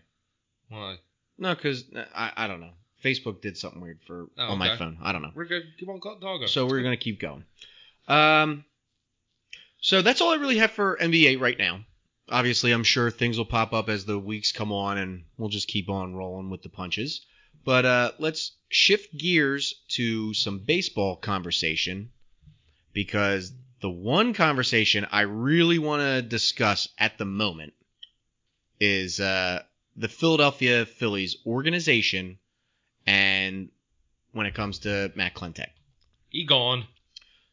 [0.70, 0.98] Why?
[1.38, 1.86] No, because
[2.16, 2.72] I I don't know.
[3.04, 4.78] Facebook did something weird for Oh, on my okay.
[4.78, 4.98] phone.
[5.02, 5.32] I don't know.
[5.34, 5.64] We're good.
[5.80, 6.48] Keep on talking.
[6.48, 7.46] So we're gonna keep going.
[8.08, 8.66] Um,
[9.82, 11.82] so that's all I really have for NBA right now.
[12.30, 15.68] Obviously, I'm sure things will pop up as the weeks come on, and we'll just
[15.68, 17.26] keep on rolling with the punches.
[17.66, 22.12] But uh, let's shift gears to some baseball conversation
[22.94, 27.74] because the one conversation I really want to discuss at the moment
[28.80, 29.64] is uh,
[29.96, 32.40] the Philadelphia Phillies organization
[33.06, 33.70] and
[34.32, 35.70] when it comes to Matt Klentak.
[36.30, 36.86] he gone.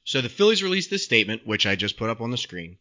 [0.05, 2.79] So the Phillies released this statement, which I just put up on the screen,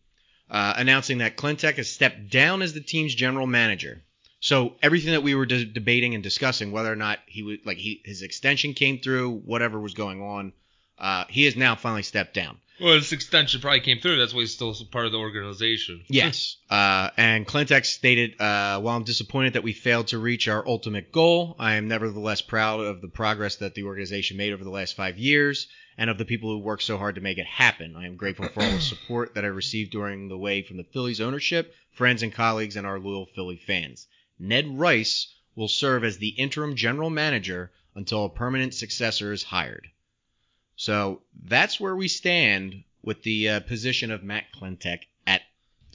[0.49, 4.03] uh, announcing that Klentak has stepped down as the team's general manager.
[4.41, 7.77] So everything that we were de- debating and discussing, whether or not he would like
[7.77, 10.53] he, his extension came through, whatever was going on,
[10.99, 12.57] uh, he has now finally stepped down.
[12.79, 14.17] Well, this extension probably came through.
[14.17, 16.03] That's why he's still part of the organization.
[16.07, 16.57] Yes.
[16.69, 21.11] Uh, and Klentak stated, uh, while I'm disappointed that we failed to reach our ultimate
[21.11, 24.95] goal, I am nevertheless proud of the progress that the organization made over the last
[24.95, 27.95] five years and of the people who worked so hard to make it happen.
[27.95, 30.83] I am grateful for all the support that I received during the way from the
[30.83, 34.07] Phillies ownership, friends and colleagues, and our loyal Philly fans.
[34.37, 39.87] Ned Rice will serve as the interim general manager until a permanent successor is hired.
[40.75, 45.41] So that's where we stand with the uh, position of Matt Klentak at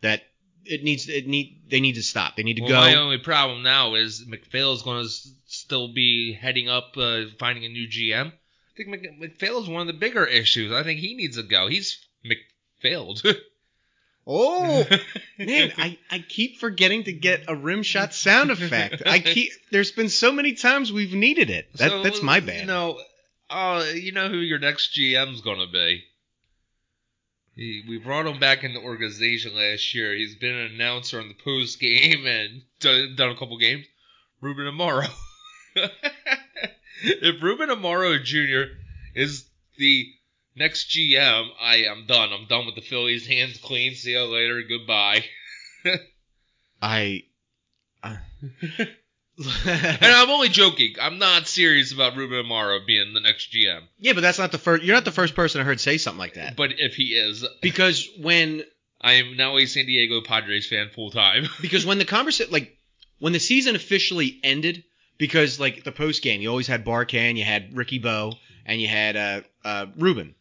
[0.00, 0.22] that
[0.64, 2.36] it needs it need they need to stop.
[2.36, 2.80] They need to Well, go.
[2.80, 7.24] my only problem now is MacPhail is going to s- still be heading up, uh,
[7.38, 8.28] finding a new GM.
[8.28, 10.72] I think Mc, MacPhail is one of the bigger issues.
[10.72, 11.68] I think he needs to go.
[11.68, 13.24] He's McPhailed.
[14.26, 14.86] oh
[15.38, 19.02] man, I, I keep forgetting to get a rim shot sound effect.
[19.06, 21.72] I keep there's been so many times we've needed it.
[21.74, 22.60] That, So, that's my bad.
[22.60, 22.98] You know,
[23.50, 26.04] uh, you know who your next GM's going to be.
[27.54, 30.12] He, we brought him back in the organization last year.
[30.14, 33.86] He's been an announcer on the post game and done, done a couple games.
[34.40, 35.08] Ruben Amaro.
[37.02, 38.72] if Ruben Amaro Jr.
[39.14, 40.06] is the
[40.56, 42.32] next GM, I am done.
[42.32, 43.26] I'm done with the Phillies.
[43.26, 43.94] Hands clean.
[43.94, 44.62] See you later.
[44.68, 45.24] Goodbye.
[46.82, 47.22] I.
[48.02, 48.18] I
[49.38, 49.46] And
[50.02, 50.94] I'm only joking.
[51.00, 53.82] I'm not serious about Ruben Amaro being the next GM.
[53.98, 54.84] yeah, but that's not the first.
[54.84, 56.56] You're not the first person I heard say something like that.
[56.56, 58.62] But if he is, Because when
[59.00, 61.46] I am now a San Diego Padres fan full time.
[61.60, 62.76] because when the conversation like
[63.18, 64.84] when the season officially ended
[65.18, 68.32] because like the post game you always had Barkann, you had Ricky Bo,
[68.64, 70.34] and you had uh, uh, Ruben,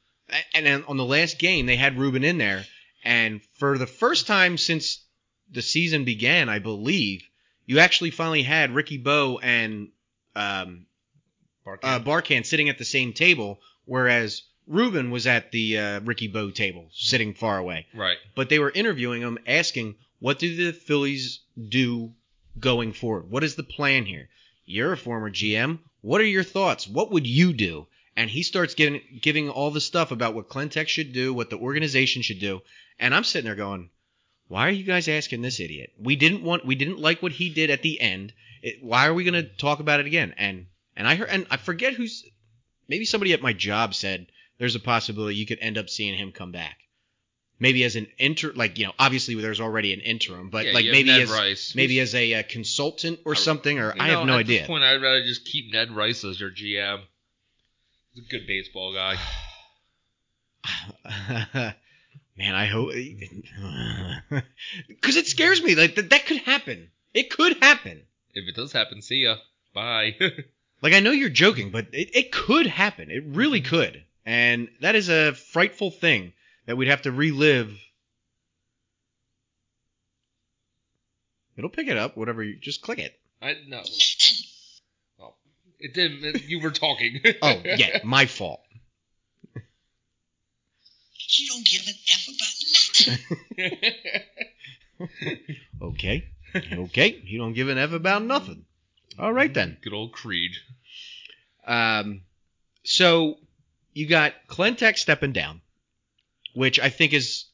[0.54, 2.66] and then on the last game they had Ruben in there,
[3.04, 5.04] and for the first time since
[5.52, 7.24] the season began, I believe
[7.66, 9.90] you actually finally had Ricky Bo and
[10.36, 10.86] um,
[11.66, 16.52] uh, Barkann sitting at the same table, whereas Ruben was at the uh, Ricky Bo
[16.52, 18.18] table, sitting far away right.
[18.36, 22.14] but they were interviewing him, asking, "What do the Phillies do
[22.60, 23.30] going forward?
[23.30, 24.30] What is the plan here?
[24.66, 25.80] You're a former GM.
[26.02, 26.88] What are your thoughts?
[26.88, 30.88] What would you do?" and he starts giving giving all the stuff about what Klentak
[30.88, 32.62] should do, what the organization should do,
[33.00, 33.90] and I'm sitting there going,
[34.54, 35.94] "Why are you guys asking this idiot?
[35.98, 38.34] We didn't want, we didn't like what he did at the end.
[38.62, 41.48] It, why are we going to talk about it again?" And and I heard, and
[41.50, 42.24] I forget who's,
[42.88, 44.28] maybe somebody at my job said
[44.60, 46.78] there's a possibility you could end up seeing him come back.
[47.58, 50.86] Maybe as an inter, like you know, obviously there's already an interim, but Yeah, like
[50.86, 51.74] maybe Ned as Rice.
[51.74, 54.60] maybe as a uh, consultant or I- something, or I have no at idea.
[54.60, 57.02] At this point, I'd rather just keep Ned Rice as your GM.
[58.14, 59.18] He's a good baseball guy.
[62.36, 62.92] Man, I hope
[64.88, 65.76] because it scares me.
[65.76, 66.90] Like that, that could happen.
[67.14, 68.02] It could happen.
[68.34, 69.36] If it does happen, see ya.
[69.74, 70.16] Bye.
[70.84, 73.10] Like I know you're joking, but it, it could happen.
[73.10, 73.70] It really mm-hmm.
[73.74, 76.34] could, and that is a frightful thing
[76.66, 77.74] that we'd have to relive.
[81.56, 82.18] It'll pick it up.
[82.18, 83.18] Whatever you just click it.
[83.42, 83.82] I no.
[85.22, 85.36] Oh,
[85.80, 86.26] it didn't.
[86.26, 87.22] it- you were talking.
[87.42, 88.62] Oh yeah, my fault.
[91.36, 92.93] You don't give an F about nothing.
[95.82, 97.22] Okay, okay.
[97.26, 98.66] You don't give an f about nothing.
[99.20, 99.78] All right then.
[99.82, 100.52] Good old Creed.
[101.68, 102.22] Um,
[102.84, 103.38] so
[103.94, 105.62] you got Klentak's stepping down,
[106.54, 107.46] which I think is,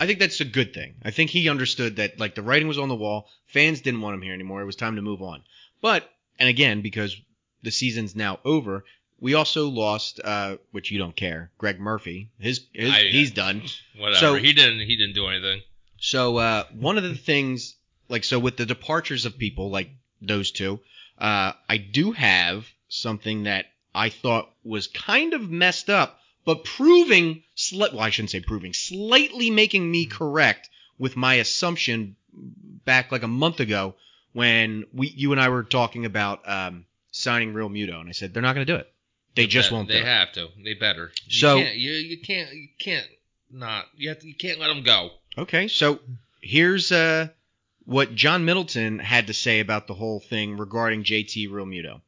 [0.00, 0.96] I think that's a good thing.
[1.02, 3.28] I think he understood that like the writing was on the wall.
[3.46, 4.60] Fans didn't want him here anymore.
[4.60, 5.42] It was time to move on.
[5.80, 7.16] But and again because
[7.62, 8.84] the season's now over,
[9.20, 12.30] we also lost, uh, which you don't care, Greg Murphy.
[12.38, 13.62] His, his I- he's done.
[13.98, 14.18] Whatever.
[14.20, 14.80] So- he didn't.
[14.80, 15.62] He didn't do anything.
[15.98, 17.74] So uh, one of the things,
[18.08, 20.80] like, so with the departures of people like those two,
[21.18, 27.42] uh, I do have something that I thought was kind of messed up, but proving,
[27.56, 32.16] sli- well, I shouldn't say proving, slightly making me correct with my assumption
[32.84, 33.94] back like a month ago
[34.34, 38.42] when we, you and I were talking about um, signing Realmuto, and I said they're
[38.42, 38.92] not going to do it.
[39.36, 40.48] They just bet- won't They do have to.
[40.64, 41.12] They better.
[41.26, 43.06] You So- can't, you you can't you can't
[43.50, 45.10] not you have to, you can't let them go.
[45.38, 46.00] Okay, so
[46.40, 47.28] here's uh,
[47.84, 52.00] what John Middleton had to say about the whole thing regarding JT Realmuto.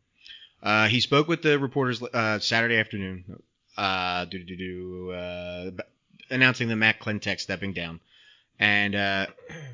[0.62, 3.40] Uh, he spoke with the reporters uh, Saturday afternoon,
[3.76, 5.70] uh, uh,
[6.30, 8.00] announcing that Matt Klentak's stepping down,
[8.58, 9.26] and uh,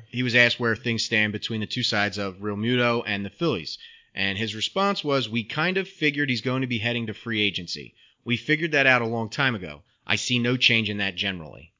[0.09, 3.77] he was asked where things stand between the two sides of Realmuto and the Phillies,
[4.15, 7.41] and his response was, "We kind of figured he's going to be heading to free
[7.41, 7.93] agency.
[8.23, 9.83] We figured that out a long time ago.
[10.07, 11.73] I see no change in that generally."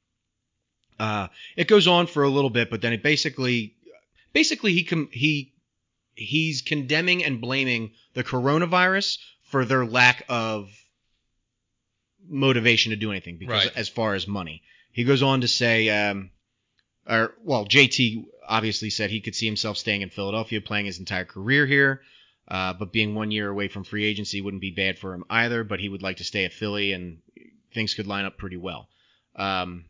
[1.00, 3.74] Uh, it goes on for a little bit, but then it basically,
[4.34, 5.54] basically he com- he
[6.14, 10.70] he's condemning and blaming the coronavirus for their lack of
[12.28, 13.76] motivation to do anything because Right.
[13.78, 16.32] as far as money, he goes on to say, um,
[17.08, 21.26] or well, JT obviously said he could see himself staying in Philadelphia, playing his entire
[21.26, 22.02] career here.
[22.48, 25.64] Uh, but being one year away from free agency wouldn't be bad for him either.
[25.64, 27.20] But he would like to stay at Philly, and
[27.74, 28.90] things could line up pretty well.
[29.36, 29.86] Um,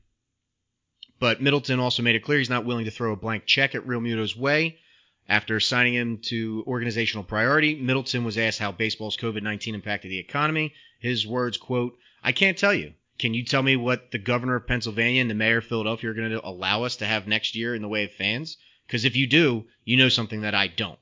[1.19, 3.85] but Middleton also made it clear he's not willing to throw a blank check at
[3.85, 4.79] Realmuto's way.
[5.27, 10.19] After signing him to organizational priority, Middleton was asked how baseball's COVID 19 impacted the
[10.19, 10.73] economy.
[10.99, 12.93] His words, quote, I can't tell you.
[13.17, 16.13] Can you tell me what the governor of Pennsylvania and the mayor of Philadelphia are
[16.13, 18.57] going to allow us to have next year in the way of fans?
[18.85, 20.99] Because if you do, you know something that I don't.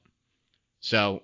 [0.80, 1.24] So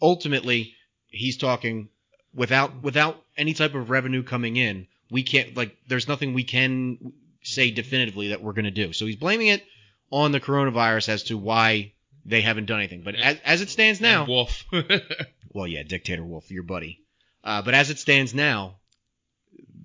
[0.00, 0.74] ultimately,
[1.08, 1.88] he's talking
[2.34, 4.86] without without any type of revenue coming in.
[5.10, 8.92] We can't like there's nothing we can say definitively that we're going to do.
[8.92, 9.64] So he's blaming it
[10.10, 11.92] on the coronavirus as to why
[12.24, 13.02] they haven't done anything.
[13.02, 14.64] But as, as it stands now, And Wolf.
[15.52, 17.00] well, yeah, Dictator Wolf, your buddy.
[17.42, 18.76] Uh, but as it stands now,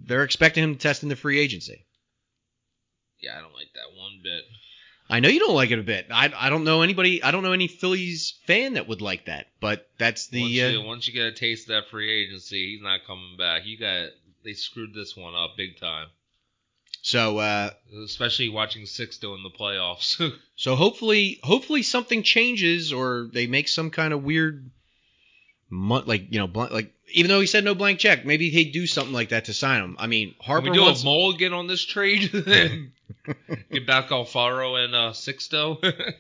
[0.06, 1.86] they're expecting him to test in the free agency.
[3.22, 4.44] yeah, I don't like that one bit.
[5.14, 6.08] I know you don't like it a bit.
[6.10, 7.22] I, I don't know anybody.
[7.22, 9.46] I don't know any Phillies fan that would like that.
[9.60, 10.42] But that's the.
[10.42, 13.38] once, uh, you, once you get a taste of that free agency, he's not coming
[13.38, 13.62] back.
[13.64, 14.08] You got
[14.44, 16.08] they screwed this one up big time.
[17.04, 17.70] so uh,
[18.04, 20.20] Especially watching Sixto in the playoffs.
[20.56, 24.72] so hopefully hopefully something changes or they make some kind of weird,
[26.08, 28.86] like you know blank, like even though he said no blank check, maybe they do
[28.88, 29.96] something like that to sign him.
[30.00, 31.02] I mean Can Harper we do wants.
[31.02, 32.32] a mulligan on this trade?
[33.72, 35.82] Get back Alfaro and uh, Sixto.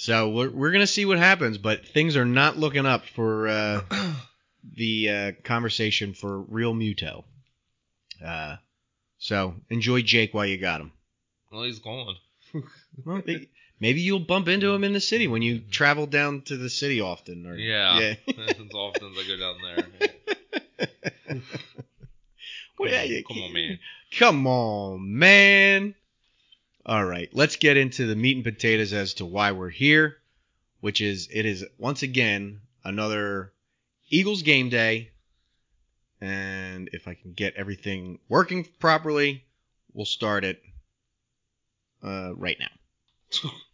[0.00, 3.80] So we're, we're gonna see what happens, but things are not looking up for uh,
[4.76, 7.24] the uh, conversation for Realmuto.
[8.24, 8.58] Uh,
[9.18, 10.92] so enjoy Jake while you got him.
[11.50, 12.14] well, he's gone.
[13.04, 13.48] Well, they-
[13.80, 17.00] maybe you'll bump into him in the city when you travel down to the city
[17.00, 17.46] often.
[17.46, 17.98] Or, Yeah.
[17.98, 18.14] yeah.
[18.48, 21.40] as often as I go down there.
[22.78, 23.78] Well, yeah, Come on, man.
[24.16, 25.94] Come on, man.
[26.86, 30.16] All right, let's get into the meat and potatoes as to why we're here,
[30.80, 33.52] which is it is once again another
[34.10, 35.10] Eagles game day.
[36.20, 39.44] and if I can get everything working properly,
[39.92, 40.62] we'll start it
[42.04, 43.50] uh, right now.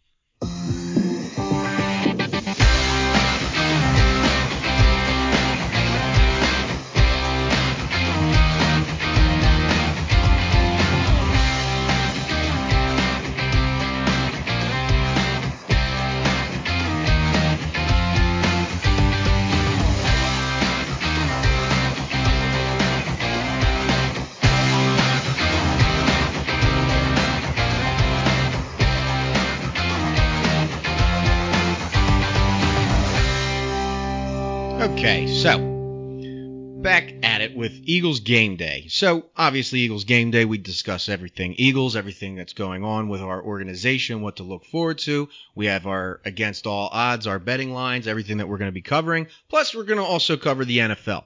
[37.75, 38.85] with Eagles game day.
[38.89, 43.41] So obviously Eagles game day, we discuss everything Eagles, everything that's going on with our
[43.41, 45.29] organization, what to look forward to.
[45.55, 48.81] We have our against all odds, our betting lines, everything that we're going to be
[48.81, 49.27] covering.
[49.49, 51.25] Plus, we're going to also cover the NFL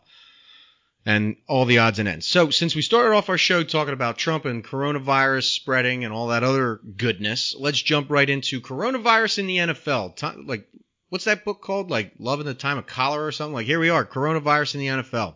[1.05, 2.27] and all the odds and ends.
[2.27, 6.27] So since we started off our show talking about Trump and coronavirus spreading and all
[6.27, 10.47] that other goodness, let's jump right into coronavirus in the NFL.
[10.47, 10.67] Like
[11.09, 11.89] what's that book called?
[11.89, 13.53] Like Love in the Time of Cholera or something?
[13.53, 15.35] Like here we are, coronavirus in the NFL.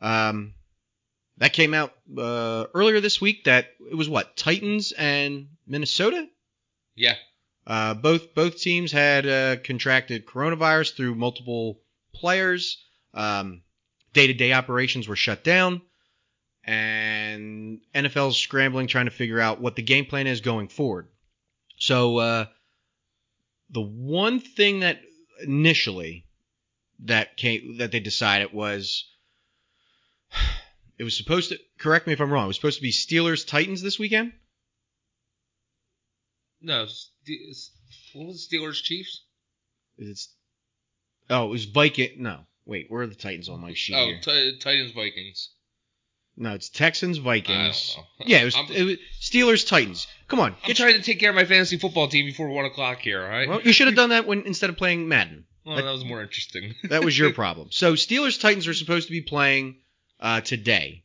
[0.00, 0.54] Um,
[1.38, 3.44] that came out uh, earlier this week.
[3.44, 6.28] That it was what Titans and Minnesota.
[6.94, 7.14] Yeah.
[7.66, 11.80] Uh, both both teams had uh, contracted coronavirus through multiple
[12.14, 12.84] players.
[13.14, 13.62] Um,
[14.12, 15.82] day-to-day operations were shut down,
[16.64, 21.08] and NFL's scrambling trying to figure out what the game plan is going forward.
[21.78, 22.46] So uh,
[23.70, 25.00] the one thing that
[25.42, 26.26] initially
[27.00, 29.04] that came that they decided was
[30.98, 32.44] it was supposed to correct me if I'm wrong.
[32.44, 34.32] It was supposed to be Steelers Titans this weekend.
[36.60, 36.86] No.
[36.86, 37.70] Ste-
[38.14, 39.22] What was Steelers Chiefs?
[39.98, 40.28] It's
[41.30, 42.10] oh, it was Viking.
[42.18, 44.12] No, wait, where are the Titans on my sheet Oh?
[44.20, 45.50] Ti- Titans Vikings.
[46.36, 47.96] no, it's Texans Vikings.
[47.96, 48.26] I don't know.
[48.26, 50.06] Yeah, it was, it was Steelers Titans.
[50.26, 53.00] Come on, I'm trying to take care of my fantasy football team before one o'clock
[53.00, 53.22] here.
[53.22, 53.48] All right.
[53.48, 55.44] Well, you should have done that when instead of playing Madden.
[55.64, 56.74] Well, that was more interesting.
[56.90, 57.68] That was your problem.
[57.70, 59.76] So Steelers Titans are supposed to be playing
[60.24, 61.04] uh, today,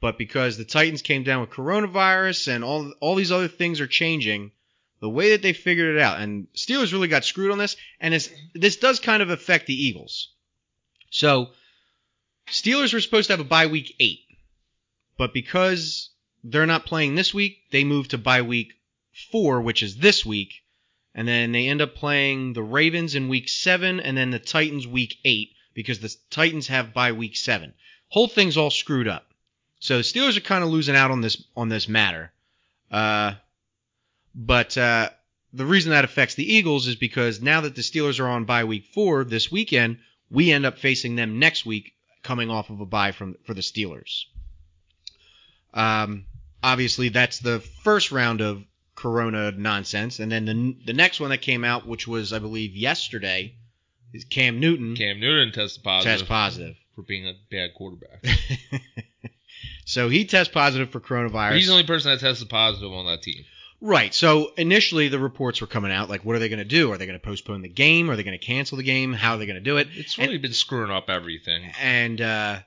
[0.00, 3.88] but because the Titans came down with coronavirus and all all these other things are
[3.88, 4.52] changing,
[5.00, 8.14] the way that they figured it out, and Steelers really got screwed on this, and
[8.54, 10.28] this does kind of affect the Eagles.
[11.10, 11.50] So
[12.46, 14.20] Steelers were supposed to have a bye week eight,
[15.18, 16.10] but because
[16.44, 18.74] they're not playing this week, they moved to bye week
[19.32, 20.62] four, which is this week,
[21.16, 24.86] and then they end up playing the Ravens in week seven, and then the Titans
[24.86, 27.74] week eight because the Titans have bye week seven.
[28.12, 29.24] Whole thing's all screwed up.
[29.80, 32.30] So the Steelers are kind of losing out on this on this matter.
[32.90, 33.32] Uh,
[34.34, 35.08] but uh,
[35.54, 38.64] the reason that affects the Eagles is because now that the Steelers are on bye
[38.64, 39.96] week four this weekend,
[40.30, 43.62] we end up facing them next week, coming off of a bye from for the
[43.62, 44.24] Steelers.
[45.72, 46.26] Um,
[46.62, 48.62] obviously, that's the first round of
[48.94, 52.76] Corona nonsense, and then the the next one that came out, which was I believe
[52.76, 53.54] yesterday,
[54.12, 56.76] is Cam Newton Cam Newton tested positive test positive.
[56.94, 58.24] For being a bad quarterback.
[59.84, 61.56] so he tests positive for coronavirus.
[61.56, 63.44] He's the only person that tested positive on that team.
[63.80, 64.14] Right.
[64.14, 66.92] So initially the reports were coming out like, what are they going to do?
[66.92, 68.10] Are they going to postpone the game?
[68.10, 69.12] Are they going to cancel the game?
[69.12, 69.88] How are they going to do it?
[69.92, 71.72] It's really been screwing up everything.
[71.80, 72.60] And uh,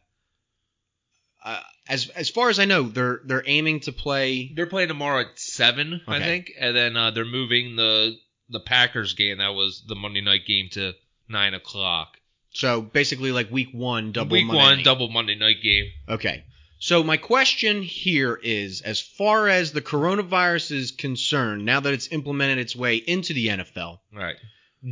[1.44, 4.52] uh, as as far as I know, they're they're aiming to play.
[4.54, 8.18] They're playing tomorrow at seven, I think, and then uh, they're moving the
[8.50, 10.94] the Packers game that was the Monday night game to
[11.30, 12.18] nine o'clock.
[12.56, 14.86] So basically, like week one, double Week Monday one, night.
[14.86, 15.92] double Monday night game.
[16.10, 16.44] Okay.
[16.80, 22.08] So my question here is, as far as the coronavirus is concerned, now that it's
[22.12, 24.36] implemented its way into the NFL, Right.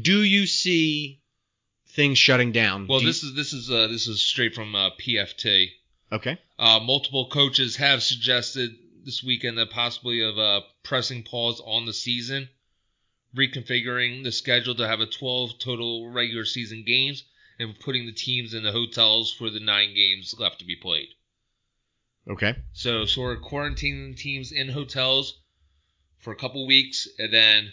[0.01, 1.21] do you see
[1.89, 2.87] things shutting down?
[2.87, 5.67] Well, Do you- this is this is uh, this is straight from uh, PFT.
[6.11, 6.37] okay.
[6.59, 8.71] Uh, multiple coaches have suggested
[9.05, 12.49] this weekend that possibly of uh, pressing pause on the season,
[13.35, 17.23] reconfiguring the schedule to have a 12 total regular season games,
[17.59, 21.07] and putting the teams in the hotels for the nine games left to be played.
[22.29, 22.55] Okay.
[22.73, 25.39] So sort of quarantining teams in hotels
[26.19, 27.71] for a couple weeks, and then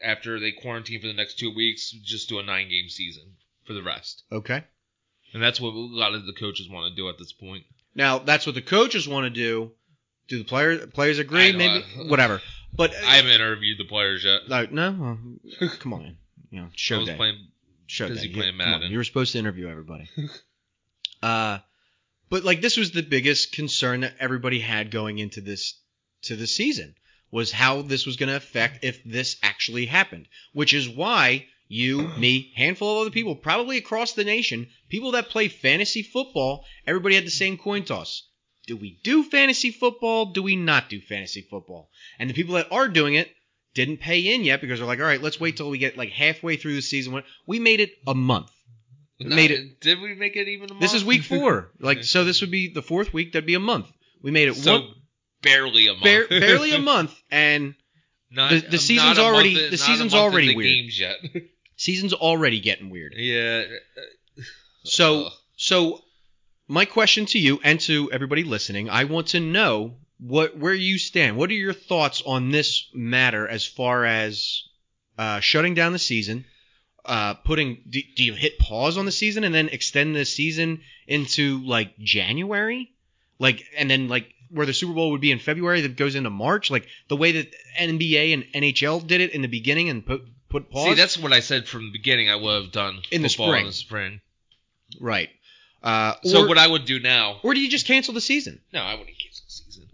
[0.00, 3.24] after they quarantine for the next two weeks, just do a nine game season
[3.64, 4.22] for the rest.
[4.30, 4.62] Okay.
[5.32, 7.64] And that's what a lot of the coaches want to do at this point.
[7.94, 9.72] Now that's what the coaches want to do.
[10.28, 11.52] Do the player, players agree?
[11.52, 12.40] Maybe I- whatever.
[12.76, 14.48] But I haven't interviewed the players yet.
[14.48, 15.18] No, no.
[15.60, 16.16] uh, come on,
[16.50, 17.16] you know, show I was day.
[17.16, 17.46] playing
[17.86, 18.34] show busy day.
[18.34, 18.90] playing come Madden.
[18.90, 20.08] you were supposed to interview everybody.
[21.22, 21.58] uh,
[22.30, 25.78] but like this was the biggest concern that everybody had going into this
[26.22, 26.94] to the season
[27.30, 32.08] was how this was going to affect if this actually happened, which is why you,
[32.18, 37.14] me, handful of other people, probably across the nation, people that play fantasy football, everybody
[37.14, 38.28] had the same coin toss.
[38.66, 40.26] Do we do fantasy football?
[40.26, 41.90] Do we not do fantasy football?
[42.18, 43.34] And the people that are doing it
[43.74, 46.10] didn't pay in yet because they're like, all right, let's wait till we get like
[46.10, 47.22] halfway through the season.
[47.46, 48.50] We made it a month.
[49.20, 49.80] We made it.
[49.80, 50.80] Did we make it even a month?
[50.80, 51.70] This is week four.
[51.80, 53.32] Like, so this would be the fourth week.
[53.32, 53.86] That'd be a month.
[54.22, 54.88] We made it so one,
[55.42, 56.02] barely a month.
[56.04, 57.74] bare, barely a month, and
[58.30, 60.66] Not, the- the season's already- in- the season's already the weird.
[60.68, 61.16] Games yet?
[61.76, 63.12] season's already getting weird.
[63.16, 63.64] yeah.
[64.84, 65.32] So, Ugh.
[65.56, 66.02] so
[66.68, 69.96] my question to you and to everybody listening, I want to know
[70.26, 71.36] what where you stand.
[71.36, 74.62] What are your thoughts on this matter as far as
[75.18, 76.44] uh, shutting down the season?
[77.04, 80.80] Uh, putting do, do you hit pause on the season and then extend the season
[81.06, 82.90] into like January,
[83.38, 86.30] like and then like where the Super Bowl would be in February that goes into
[86.30, 90.22] March, like the way that NBA and NHL did it in the beginning and put
[90.48, 90.84] put pause.
[90.90, 92.30] See, that's what I said from the beginning.
[92.30, 93.60] I would have done In the spring.
[93.62, 94.20] in the spring.
[95.00, 95.28] right.
[95.82, 97.40] Uh, So or, what I would do now?
[97.42, 98.62] or do you just cancel the season?
[98.72, 99.84] No, I wouldn't cancel the season.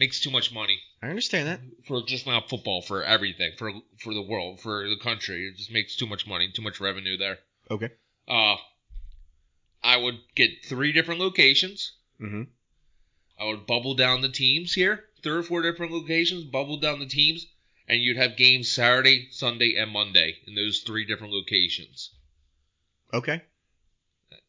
[0.00, 1.60] Makes too much money I understand that.
[1.86, 5.46] for just not football, for everything, for for the world, for the country.
[5.46, 7.38] It just makes too much money, too much revenue there.
[7.70, 7.90] Okay.
[8.26, 8.56] Uh,
[9.82, 11.92] I would get three different locations.
[12.18, 12.44] Mm-hmm.
[13.38, 17.06] I would bubble down the teams here, three or four different locations, bubble down the
[17.06, 17.46] teams,
[17.86, 22.10] and you'd have games Saturday, Sunday, and Monday in those three different locations.
[23.12, 23.42] Okay.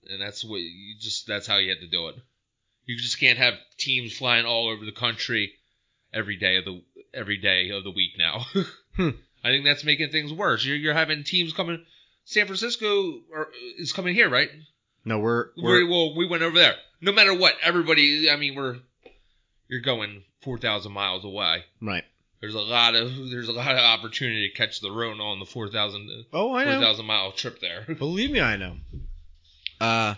[0.10, 2.16] And that's what you just that's how you had to do it.
[2.86, 5.54] You just can't have teams flying all over the country
[6.14, 6.82] every day of the
[7.14, 8.46] every day of the week now.
[8.98, 9.12] Hmm.
[9.42, 10.66] I think that's making things worse.
[10.66, 11.86] You're, you're having teams coming.
[12.26, 14.50] San Francisco are, is coming here, right?
[15.06, 16.76] No, we're We're, we're well, we went over there.
[17.00, 18.30] No matter what, everybody.
[18.30, 18.76] I mean, we're
[19.70, 21.64] you're going four thousand miles away.
[21.82, 22.04] right.
[22.42, 25.46] There's a lot of there's a lot of opportunity to catch the Rona on the
[25.46, 26.82] four thousand Oh, I four know.
[26.82, 27.86] thousand mile trip there.
[27.98, 28.76] Believe me, I know.
[29.80, 30.16] Uh,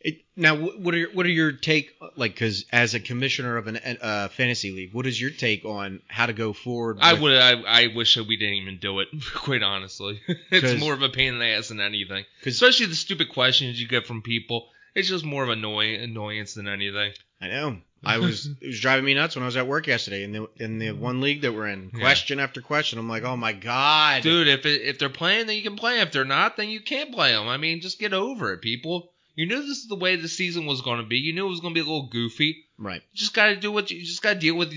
[0.00, 2.34] it, now what are your, what are your take like?
[2.34, 6.26] Because as a commissioner of an uh, fantasy league, what is your take on how
[6.26, 6.98] to go forward?
[7.00, 7.36] I with- would.
[7.36, 9.08] I, I wish that we didn't even do it.
[9.34, 10.20] Quite honestly,
[10.50, 12.24] it's more of a pain in the ass than anything.
[12.46, 14.68] Especially the stupid questions you get from people.
[14.94, 17.12] It's just more of annoy annoyance than anything.
[17.40, 17.78] I know.
[18.04, 20.48] I was it was driving me nuts when I was at work yesterday in the
[20.56, 21.90] in the one league that we're in.
[21.92, 22.00] Yeah.
[22.00, 23.00] Question after question.
[23.00, 25.98] I'm like, oh my god, Dude, if it, if they're playing, then you can play.
[26.00, 27.48] If they're not, then you can't play them.
[27.48, 29.10] I mean, just get over it, people.
[29.38, 31.18] You knew this is the way the season was going to be.
[31.18, 32.64] You knew it was going to be a little goofy.
[32.76, 33.00] Right.
[33.12, 34.74] You just got to do what you, you just got to deal with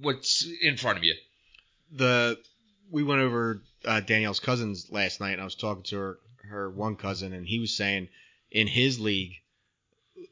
[0.00, 1.14] what's in front of you.
[1.92, 2.36] the
[2.90, 6.18] we went over uh, Danielle's cousins last night, and I was talking to her
[6.50, 8.08] her one cousin, and he was saying
[8.50, 9.34] in his league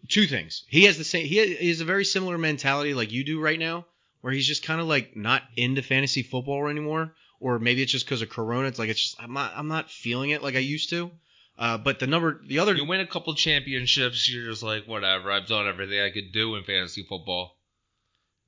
[0.09, 0.65] two things.
[0.67, 1.27] He has the same.
[1.27, 3.87] He has, he has a very similar mentality like you do right now,
[4.21, 8.05] where he's just kind of like not into fantasy football anymore, or maybe it's just
[8.05, 8.67] because of Corona.
[8.67, 11.13] It's like it's just I'm not I'm not feeling it like I used to.
[11.61, 15.31] Uh, but the number the other You win a couple championships, you're just like, whatever.
[15.31, 17.59] I've done everything I could do in fantasy football.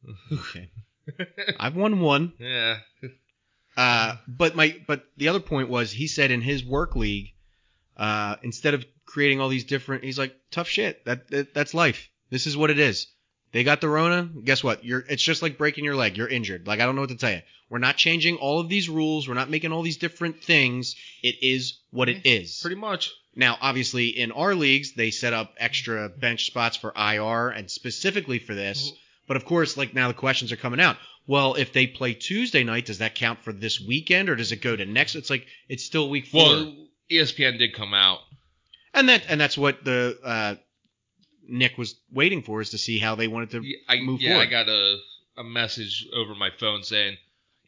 [0.32, 0.70] okay.
[1.60, 2.32] I've won one.
[2.38, 2.78] Yeah.
[3.74, 7.32] Uh, but my but the other point was he said in his work league,
[7.96, 11.02] uh, instead of creating all these different, he's like tough shit.
[11.06, 12.10] That, that that's life.
[12.28, 13.06] This is what it is.
[13.53, 14.28] They got the Rona.
[14.44, 14.84] Guess what?
[14.84, 15.05] You're.
[15.09, 16.16] It's just like breaking your leg.
[16.16, 16.66] You're injured.
[16.66, 17.42] Like I don't know what to tell you.
[17.68, 19.26] We're not changing all of these rules.
[19.28, 20.94] We're not making all these different things.
[21.22, 22.61] It is what it is.
[22.61, 23.11] Pretty much.
[23.34, 28.38] Now, obviously, in our leagues, they set up extra bench spots for IR and specifically
[28.38, 28.92] for this.
[29.26, 30.96] But of course, like now the questions are coming out.
[31.26, 34.57] Well, if they play Tuesday night, does that count for this weekend or does it
[34.61, 35.14] go to next?
[35.14, 36.42] It's like it's still week four.
[36.44, 36.76] Well,
[37.11, 38.18] ESPN did come out.
[38.92, 40.55] and that and that's what the uh,
[41.49, 44.30] Nick was waiting for is to see how they wanted to Yeah, I, move yeah,
[44.30, 44.49] forward.
[44.49, 44.99] I got a,
[45.38, 47.16] a message over my phone saying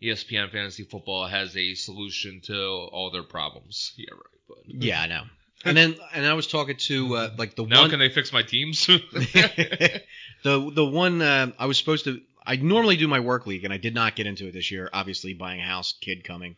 [0.03, 3.93] ESPN Fantasy Football has a solution to all their problems.
[3.99, 4.21] Yeah, right.
[4.49, 5.23] But yeah, I know.
[5.65, 8.33] And then and I was talking to uh, like the now one can they fix
[8.33, 8.87] my teams?
[8.87, 10.03] the
[10.45, 12.21] the one uh, I was supposed to.
[12.47, 14.91] I normally do my work league, and I did not get into it this year.
[14.93, 16.57] Obviously, buying a house, kid coming.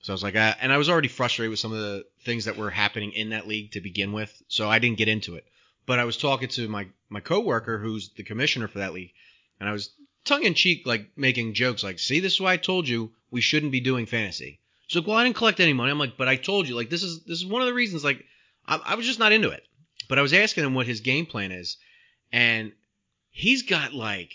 [0.00, 2.46] So I was like, uh, and I was already frustrated with some of the things
[2.46, 4.32] that were happening in that league to begin with.
[4.48, 5.44] So I didn't get into it.
[5.88, 9.14] But I was talking to my my coworker, who's the commissioner for that league,
[9.58, 9.90] and I was
[10.26, 13.40] tongue in cheek, like making jokes, like, "See, this is why I told you we
[13.40, 16.28] shouldn't be doing fantasy." She's like, "Well, I didn't collect any money." I'm like, "But
[16.28, 18.22] I told you, like, this is this is one of the reasons, like."
[18.66, 19.66] I, I was just not into it.
[20.10, 21.78] But I was asking him what his game plan is,
[22.30, 22.72] and
[23.30, 24.34] he's got like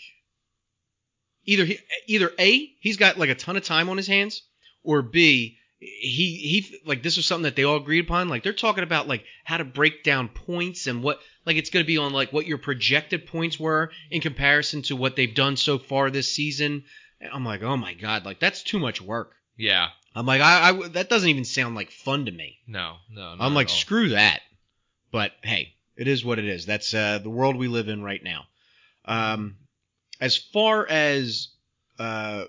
[1.44, 1.78] either he,
[2.08, 4.42] either a he's got like a ton of time on his hands,
[4.82, 8.28] or b he he like this was something that they all agreed upon.
[8.28, 11.84] Like they're talking about like how to break down points and what like it's going
[11.84, 15.56] to be on like what your projected points were in comparison to what they've done
[15.56, 16.84] so far this season.
[17.20, 19.32] And I'm like, oh my god, like that's too much work.
[19.56, 19.88] yeah.
[20.16, 22.58] I'm like, I, I that doesn't even sound like fun to me.
[22.68, 23.34] No, no.
[23.40, 24.42] I'm like, screw that.
[25.10, 26.66] But hey, it is what it is.
[26.66, 28.44] That's uh, the world we live in right now.
[29.04, 29.56] Um,
[30.20, 31.48] as far as
[31.98, 32.44] uh,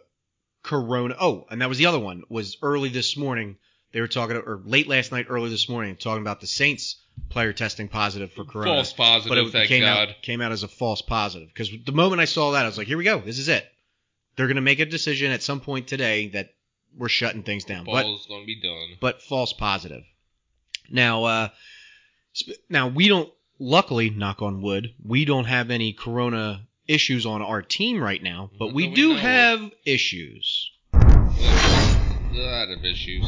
[0.66, 2.24] Corona, oh, and that was the other one.
[2.28, 3.58] Was early this morning.
[3.92, 6.96] They were talking, or late last night, early this morning, talking about the Saints
[7.30, 8.72] player testing positive for Corona.
[8.72, 9.30] False positive.
[9.30, 10.10] but it thank came God.
[10.10, 12.80] out came out as a false positive because the moment I saw that, I was
[12.80, 13.20] like, here we go.
[13.20, 13.64] This is it.
[14.36, 16.56] They're gonna make a decision at some point today that
[16.98, 17.86] we're shutting things down.
[17.86, 18.98] But Ball's gonna be done.
[19.00, 20.04] but false positive.
[20.90, 21.50] Now, uh,
[22.34, 23.32] sp- now we don't.
[23.60, 28.50] Luckily, knock on wood, we don't have any corona issues on our team right now,
[28.58, 30.72] but we do have issues.
[30.94, 30.98] A
[32.34, 33.26] lot of issues.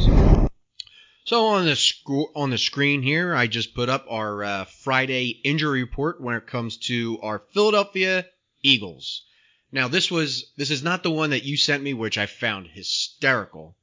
[1.26, 5.42] So on the sc- on the screen here, I just put up our uh, Friday
[5.44, 8.26] injury report when it comes to our Philadelphia
[8.64, 9.24] Eagles.
[9.72, 12.68] Now this was this is not the one that you sent me, which I found
[12.68, 13.76] hysterical.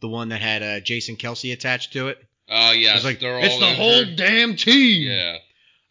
[0.00, 2.18] The one that had uh, Jason Kelce attached to it.
[2.48, 5.08] Oh yeah, I was like, it's the whole damn team.
[5.10, 5.38] Yeah.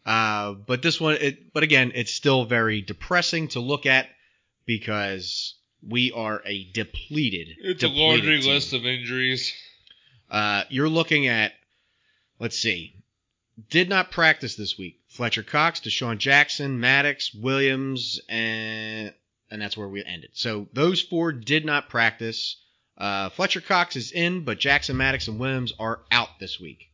[0.06, 4.08] Uh, but this one, it, but again, it's still very depressing to look at
[4.66, 5.56] because
[5.88, 7.56] we are a depleted.
[7.60, 8.54] It's a depleted laundry team.
[8.54, 9.54] list of injuries.
[10.30, 11.54] Uh, you're looking at,
[12.39, 12.95] let's see,
[13.70, 14.99] did not practice this week.
[15.08, 19.14] Fletcher Cox, DeSean Jackson, Maddox, Williams, and
[19.51, 20.32] and that's where we ended.
[20.34, 22.58] So those four did not practice.
[22.97, 26.89] Uh, Fletcher Cox is in, but Jackson, Maddox, and Williams are out this week.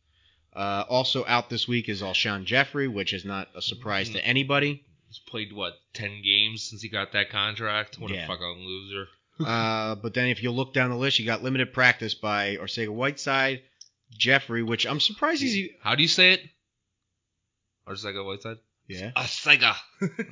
[0.54, 4.84] Uh, also out this week is Alshon Jeffery, which is not a surprise to anybody.
[5.08, 7.98] He's played what ten games since he got that contract.
[7.98, 8.24] What Yeah.
[8.24, 9.06] a fucking loser.
[9.40, 12.92] Uh, but then if you look down the list, you got limited practice by Ortega
[12.92, 13.62] Whiteside,
[14.12, 15.56] Jeffery, which I'm surprised he's.
[15.56, 16.40] e- How do you say it?
[17.88, 18.58] Arcega Whiteside.
[18.86, 19.12] Yeah.
[19.16, 19.74] Arcega.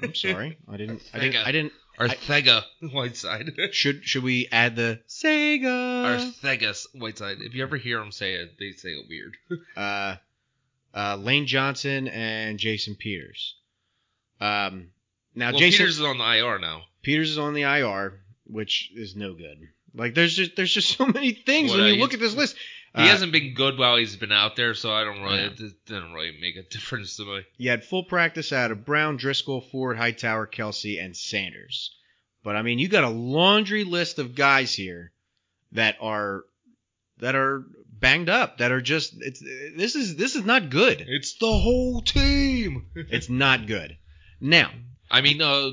[0.02, 0.58] I'm sorry.
[0.68, 1.02] I didn't.
[1.14, 1.36] I didn't.
[1.46, 1.72] I didn't.
[1.98, 3.50] Arcega Whiteside.
[3.72, 6.32] Should should we add the Sega?
[6.42, 7.38] Arcega Whiteside.
[7.40, 9.36] If you ever hear them say it, they say it weird.
[9.76, 10.16] Uh,
[10.94, 13.56] uh, Lane Johnson and Jason Peters.
[14.40, 14.88] Um,
[15.34, 16.82] now well, Jason Peters is on the IR now.
[17.02, 19.68] Peters is on the IR, which is no good.
[19.94, 22.56] Like there's just there's just so many things when you look at this list.
[22.94, 25.38] He Uh, hasn't been good while he's been out there, so I don't really.
[25.38, 25.50] Yeah.
[25.66, 27.42] It didn't really make a difference to me.
[27.58, 31.94] You had full practice out of Brown, Driscoll, Ford, Hightower, Kelce, and Sanders.
[32.42, 35.12] But I mean, you got a laundry list of guys here
[35.72, 36.44] that are
[37.18, 39.40] that are banged up, that are just it's
[39.76, 41.04] this is this is not good.
[41.06, 42.86] It's the whole team.
[42.94, 43.96] It's not good.
[44.40, 44.70] Now,
[45.10, 45.72] I mean, uh,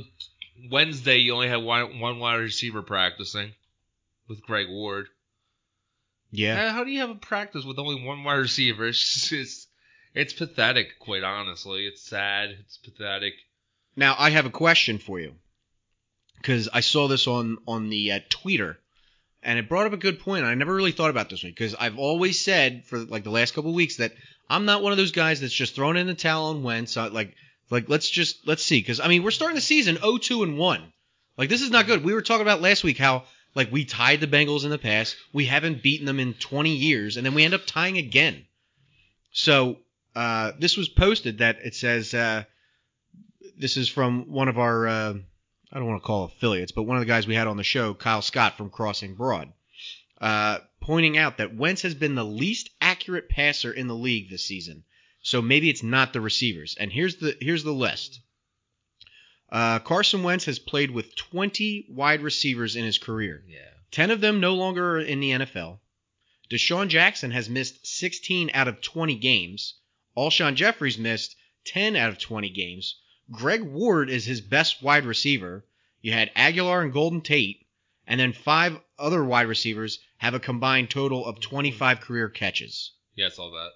[0.72, 3.54] Wednesday you only had one, one wide receiver practicing
[4.28, 5.08] with Greg Ward.
[6.38, 8.88] Yeah, Uh, How do you have a practice with only one wide receiver?
[8.90, 9.68] It's just, it's,
[10.14, 11.86] it's pathetic, quite honestly.
[11.88, 12.50] It's sad.
[12.60, 13.34] It's pathetic.
[13.96, 15.36] now I have a question for you
[16.38, 18.78] because I saw this on on the uh, tweeter.
[19.44, 20.44] And it brought up a good point.
[20.44, 23.54] I never really thought about this one because I've always said for like the last
[23.54, 24.12] couple of weeks that
[24.50, 26.98] I'm not one of those guys that's just thrown in the towel on Wentz.
[26.98, 27.36] I, like,
[27.70, 30.92] like let's just let's see because I mean we're starting the season 0-2 and one.
[31.38, 32.04] Like this is not good.
[32.04, 33.26] We were talking about last week how
[33.56, 35.16] like we tied the Bengals in the past.
[35.34, 38.46] We haven't beaten them in 20 years, and then we end up tying again.
[39.32, 39.78] So
[40.16, 42.44] uh, this was posted that it says uh,
[43.58, 45.14] this is from one of our uh,
[45.72, 47.64] I don't want to call affiliates, but one of the guys we had on the
[47.64, 49.52] show, Kyle Scott from Crossing Broad,
[50.22, 54.46] uh, pointing out that Wentz has been the least accurate passer in the league this
[54.46, 54.84] season.
[55.22, 56.76] So maybe it's not the receivers.
[56.80, 58.20] And here's the here's the list.
[59.50, 63.44] Uh, Carson Wentz has played with 20 wide receivers in his career.
[63.48, 63.60] Yeah.
[63.92, 65.80] 10 of them no longer are in the NFL.
[66.50, 69.76] DeSean Jackson has missed 16 out of 20 games.
[70.18, 71.36] Alshon Jeffery's missed
[71.66, 72.96] 10 out of 20 games.
[73.32, 75.66] Greg Ward is his best wide receiver.
[76.02, 77.66] You had Agholor and Golden Tate,
[78.06, 82.92] and then five other wide receivers have a combined total of 25 career catches.
[83.16, 83.72] Yeah, I saw that.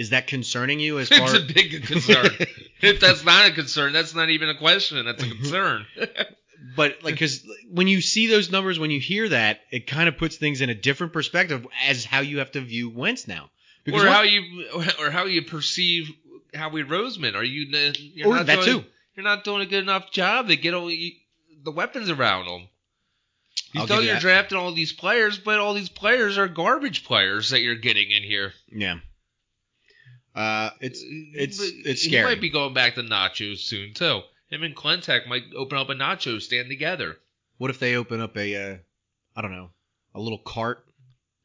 [0.00, 2.26] Is that concerning you as far It's a big concern.
[2.80, 5.04] if that's not a concern, that's not even a question.
[5.04, 5.84] That's a concern.
[6.74, 10.16] but like because when you see those numbers when you hear that it kind of
[10.16, 13.50] puts things in a different perspective as how you have to view Wentz now
[13.86, 14.66] or what- how you
[14.98, 16.10] or how you perceive
[16.54, 17.34] Howie Roseman.
[17.34, 17.66] Are you
[18.14, 18.88] you're Or not that doing, too.
[19.16, 21.12] You're not doing a good enough job to get all you,
[21.62, 22.68] the weapons around them.
[23.74, 24.22] You I'll thought you're that.
[24.22, 28.22] drafting all these players, but all these players are garbage players that you're getting in
[28.22, 28.52] here.
[28.72, 28.96] yeah
[30.40, 34.20] uh it's it's it's He might be going back to nachos soon too.
[34.48, 37.16] Him and Klentak might open up a nacho stand together.
[37.58, 38.76] what if they open up a uh
[39.36, 39.70] i don't know
[40.14, 40.84] a little cart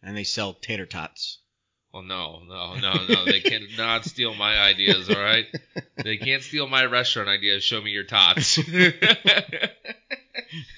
[0.01, 1.39] and they sell tater tots
[1.93, 3.25] Well, no, no, no, no.
[3.25, 5.09] They cannot steal my ideas.
[5.09, 5.45] All right,
[6.03, 7.63] they can't steal my restaurant ideas.
[7.63, 8.59] Show me your tots.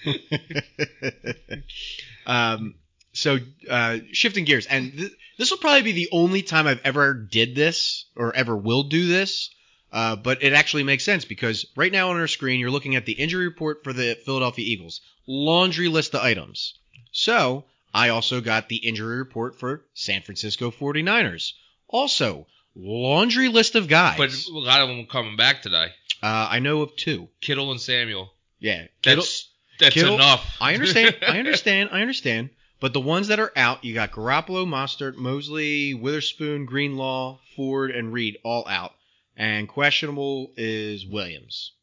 [2.28, 2.76] um
[3.18, 3.38] so
[3.70, 7.56] uh, shifting gears, and th- this will probably be the only time I've ever did
[7.56, 9.50] this or ever will do this.
[9.92, 13.06] Uh, but it actually makes sense because right now on our screen you're looking at
[13.06, 16.74] the injury report for the Philadelphia Eagles, laundry list of items.
[17.14, 17.64] So
[17.94, 21.54] I also got the injury report for San Francisco 49ers,
[21.88, 24.18] also laundry list of guys.
[24.18, 25.88] But a lot of them coming back today.
[26.22, 27.30] uh, I know of two.
[27.42, 28.34] Kittle and Samuel.
[28.60, 29.48] Yeah, Kittle- That's
[29.80, 30.46] that's Kittle- enough.
[30.60, 31.16] I understand.
[31.28, 31.90] I understand.
[31.94, 32.50] I understand.
[32.80, 38.14] But the ones that are out, you got Garoppolo, Mostert, Mosley, Witherspoon, Greenlaw, Ford, and
[38.14, 38.94] Reed all out.
[39.36, 41.74] And questionable is Williams.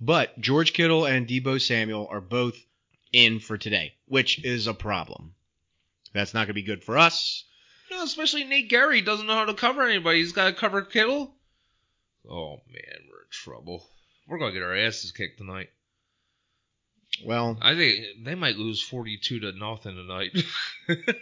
[0.00, 2.56] But George Kittle and Deebo Samuel are both
[3.12, 5.34] in for today, which is a problem.
[6.12, 7.44] That's not going to be good for us.
[7.90, 10.18] no, especially Nate Gerry doesn't know how to cover anybody.
[10.18, 11.34] He's got to cover Kittle.
[12.28, 13.88] Oh man, we're in trouble.
[14.26, 15.70] We're gonna get our asses kicked tonight.
[17.24, 20.36] Well, I think they might lose forty-two to nothing tonight.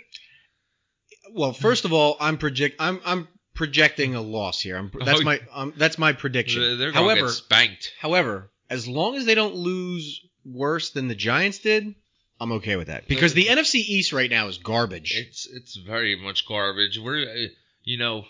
[1.32, 4.76] well, first of all, I'm project I'm I'm projecting a loss here.
[4.76, 6.78] I'm, that's Oh, my um, that's my prediction.
[6.78, 7.92] They're gonna However, get spanked.
[8.00, 11.94] However, as long as they don't lose worse than the Giants did,
[12.40, 13.08] I'm okay with that.
[13.08, 15.14] Because the NFC East right now is garbage.
[15.16, 16.98] It's it's very much garbage.
[16.98, 17.48] We're uh,
[17.82, 18.24] you know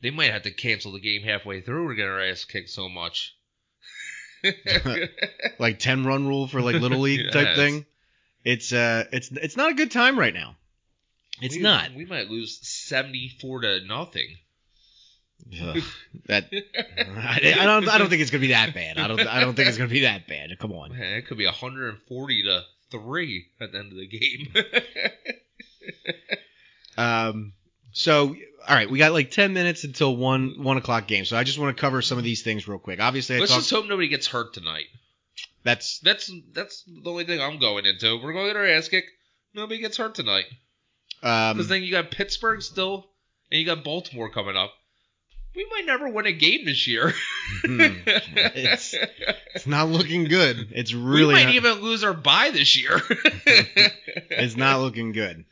[0.00, 1.86] they might have to cancel the game halfway through.
[1.86, 3.35] We're getting our ass kicked so much.
[5.58, 7.56] like 10 run rule for like little league type Yes.
[7.56, 7.86] thing.
[8.44, 10.56] It's uh it's it's not a good time right now.
[11.42, 11.92] It's We- not.
[11.94, 14.36] We might lose seventy-four to nothing.
[15.62, 15.82] Ugh,
[16.26, 18.98] that I, I don't I don't think it's going to be that bad.
[18.98, 20.50] I don't I don't think it's going to be that bad.
[20.58, 20.90] Come on.
[20.96, 24.48] Man, it could be 140 to three at the end of the game.
[26.96, 27.52] Um,
[27.92, 28.34] so,
[28.68, 31.24] all right, we got like ten minutes until one one o'clock game.
[31.24, 33.00] So I just want to cover some of these things real quick.
[33.00, 34.86] Obviously, I Let's talked, just hope nobody gets hurt tonight.
[35.64, 38.16] that's That's that's the only thing I'm going into.
[38.22, 39.08] We're going to get our ass kicked.
[39.54, 40.44] Nobody gets hurt tonight.
[41.22, 43.06] um, Because then you got Pittsburgh still,
[43.50, 44.72] and you got Baltimore coming up.
[45.54, 47.14] We might never win a game this year.
[47.64, 47.80] Hmm.
[47.80, 48.94] It's-
[49.54, 50.68] it's not looking good.
[50.72, 53.00] It's really we might not, even lose our bye this year.
[53.46, 55.44] it's not looking good.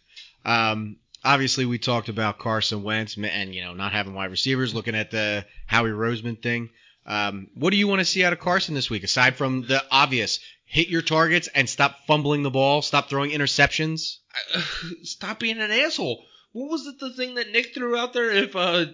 [0.45, 4.75] Um, obviously, we talked about Carson Wentz and you know not having wide receivers.
[4.75, 6.71] Looking at the Howie Roseman thing.
[7.07, 9.83] Um, what do you want to see out of Carson this week aside from the
[9.91, 10.41] obvious?
[10.65, 12.83] Hit your targets and stop fumbling the ball.
[12.83, 14.17] Stop throwing interceptions.
[15.03, 16.25] Stop being an asshole.
[16.53, 18.31] What was it the thing that Nick threw out there?
[18.31, 18.87] If uh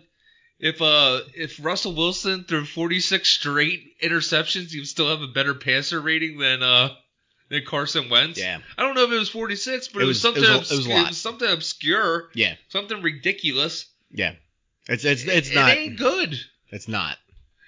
[0.59, 5.55] if uh if Russell Wilson threw 46 straight interceptions, he would still have a better
[5.55, 6.91] passer rating than uh
[7.51, 8.39] than Carson Wentz.
[8.39, 8.59] Yeah.
[8.79, 10.71] I don't know if it was 46, but It it, was- was, something it was
[10.71, 11.03] a- it was obscure.
[11.03, 11.15] lot.
[11.15, 13.87] something obscure, Yeah, something ridiculous.
[14.11, 14.35] yeah.
[14.89, 15.71] It's it's it's it, not.
[15.71, 16.35] It ain't good.
[16.71, 17.17] It's not.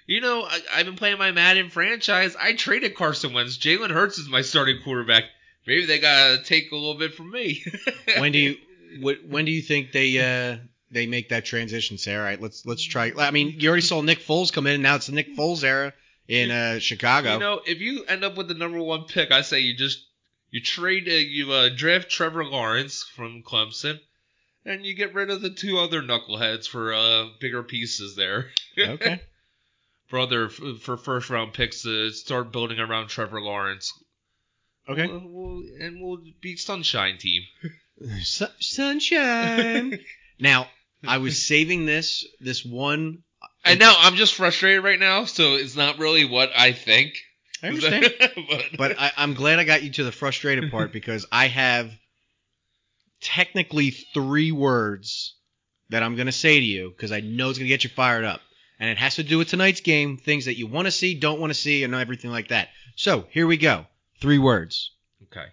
[0.07, 2.35] You know, I, I've been playing my Madden franchise.
[2.35, 3.57] I traded Carson Wentz.
[3.57, 5.23] Jalen Hurts is my starting quarterback.
[5.65, 7.63] Maybe they gotta take a little bit from me.
[8.17, 8.57] when do you
[9.01, 10.57] wh- when do you think they uh
[10.91, 13.13] they make that transition, Say, All right, let's let's try.
[13.17, 14.81] I mean, you already saw Nick Foles come in.
[14.81, 15.93] Now it's the Nick Foles era
[16.27, 17.33] in uh, Chicago.
[17.33, 19.99] You know, if you end up with the number one pick, I say you just
[20.51, 23.99] you trade uh, you uh, draft Trevor Lawrence from Clemson,
[24.65, 28.51] and you get rid of the two other knuckleheads for uh, bigger pieces there.
[28.77, 29.21] okay.
[30.07, 33.91] for other for first round picks to start building around Trevor Lawrence.
[34.87, 35.07] Okay.
[35.07, 37.43] We'll- we'll- and we'll be sunshine team.
[38.21, 39.97] Su- sunshine.
[40.39, 40.67] now,
[41.07, 43.23] I was saving this this one.
[43.65, 47.13] And now I'm just frustrated right now, so it's not really what I think.
[47.61, 48.13] I understand,
[48.49, 51.91] but, but I, I'm glad I got you to the frustrated part because I have
[53.21, 55.35] technically three words
[55.89, 58.41] that I'm gonna say to you because I know it's gonna get you fired up,
[58.79, 61.39] and it has to do with tonight's game, things that you want to see, don't
[61.39, 62.69] want to see, and everything like that.
[62.95, 63.85] So here we go.
[64.19, 64.91] Three words.
[65.23, 65.47] okay.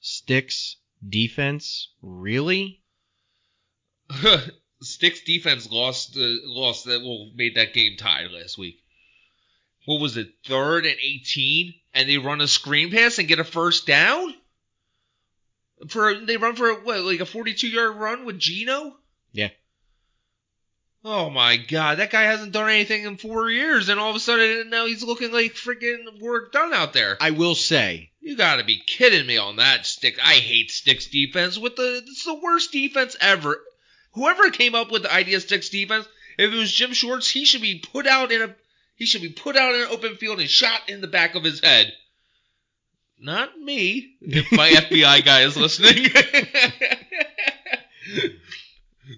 [0.00, 0.76] Sticks
[1.06, 1.88] defense.
[2.02, 2.82] Really?
[4.82, 8.82] Sticks defense lost uh, lost that well made that game tied last week.
[9.84, 10.32] What was it?
[10.46, 14.34] Third and eighteen, and they run a screen pass and get a first down.
[15.88, 18.96] For they run for what like a forty-two yard run with Gino.
[19.32, 19.50] Yeah.
[21.04, 24.20] Oh my god, that guy hasn't done anything in four years, and all of a
[24.20, 27.16] sudden now he's looking like freaking work done out there.
[27.20, 28.10] I will say.
[28.20, 30.18] You gotta be kidding me on that stick.
[30.22, 31.58] I hate sticks defense.
[31.58, 33.58] With the it's the worst defense ever.
[34.12, 36.06] Whoever came up with the idea of sticks defense,
[36.38, 38.54] if it was Jim Schwartz, he should be put out in a
[38.96, 41.44] he should be put out in an open field and shot in the back of
[41.44, 41.92] his head.
[43.18, 44.16] Not me.
[44.20, 46.10] If my FBI guy is listening.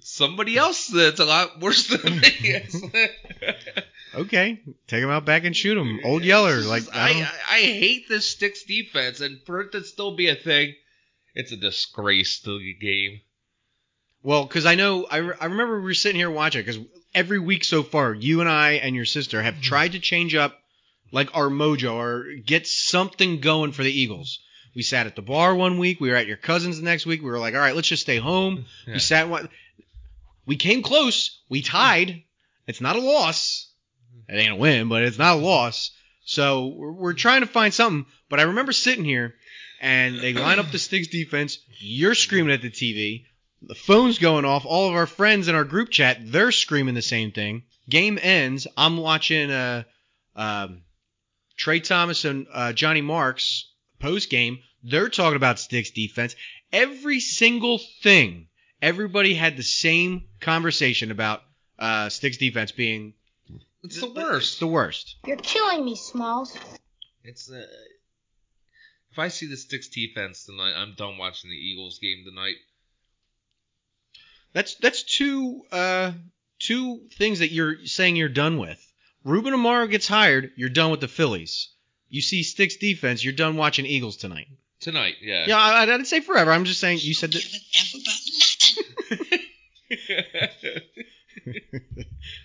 [0.00, 2.62] Somebody else that's a lot worse than me.
[4.14, 6.00] Okay, take him out back and shoot him.
[6.04, 9.82] Old Yeller, like I, I, I, I hate this sticks defense, and for it to
[9.84, 10.74] still be a thing,
[11.34, 13.22] It's a disgrace to the game.
[14.22, 16.80] Well, because I know I, re- I remember we were sitting here watching because
[17.14, 19.62] every week so far, you and I and your sister have mm-hmm.
[19.62, 20.58] tried to change up
[21.10, 24.40] like our mojo or get something going for the Eagles.
[24.74, 26.00] We sat at the bar one week.
[26.00, 27.20] We were at your cousin's the next week.
[27.20, 28.64] We were like, all right, let's just stay home.
[28.86, 28.94] Yeah.
[28.94, 29.28] We sat.
[29.28, 29.48] One,
[30.46, 31.40] we came close.
[31.48, 32.22] We tied.
[32.66, 33.70] It's not a loss.
[34.28, 35.90] It ain't a win, but it's not a loss.
[36.24, 38.06] So we're, we're trying to find something.
[38.28, 39.34] But I remember sitting here,
[39.80, 41.58] and they line up the Sticks defense.
[41.78, 43.24] You're screaming at the TV.
[43.64, 44.66] The phone's going off.
[44.66, 47.62] All of our friends in our group chat, they're screaming the same thing.
[47.88, 48.66] Game ends.
[48.76, 49.84] I'm watching uh,
[50.34, 50.82] um,
[51.56, 54.58] Trey Thomas and uh, Johnny Marks post game.
[54.82, 56.34] They're talking about Sticks defense.
[56.72, 58.48] Every single thing,
[58.80, 61.42] everybody had the same conversation about
[61.78, 63.14] uh, Sticks defense being
[63.84, 64.58] It's the worst.
[64.58, 65.16] the worst.
[65.26, 66.56] You're killing me, Smalls.
[67.22, 67.64] It's uh,
[69.12, 72.56] if I see the Sticks defense tonight, I'm done watching the Eagles game tonight.
[74.52, 76.12] That's that's two uh,
[76.58, 78.78] two things that you're saying you're done with.
[79.24, 81.68] Ruben Amaro gets hired, you're done with the Phillies.
[82.08, 84.48] You see Sticks defense, you're done watching Eagles tonight.
[84.80, 85.44] Tonight, yeah.
[85.46, 86.50] Yeah, I, I didn't say forever.
[86.50, 87.42] I'm just saying you said that.
[87.42, 88.18] give an F about
[90.42, 90.82] nothing.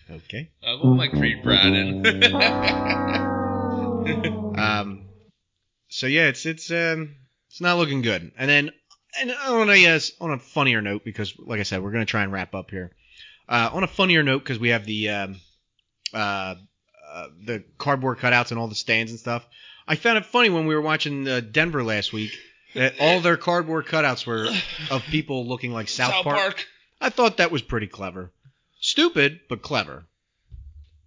[0.10, 0.50] Okay.
[0.64, 2.06] I love my Creed Bratton.
[4.58, 5.06] Um.
[5.90, 7.16] So yeah, it's it's um
[7.50, 8.32] it's not looking good.
[8.38, 8.72] And then
[9.20, 12.24] and on a uh, on a funnier note because like I said, we're gonna try
[12.24, 12.92] and wrap up here.
[13.50, 15.40] Uh, on a funnier note because we have the um,
[16.14, 16.56] uh,
[17.10, 19.46] uh, the cardboard cutouts and all the stands and stuff.
[19.88, 22.32] I found it funny when we were watching uh, Denver last week
[22.76, 24.48] that all their cardboard cutouts were
[24.92, 26.66] of people looking like South, Park.
[27.00, 28.32] I thought that was pretty clever.
[28.80, 30.06] Stupid, but clever.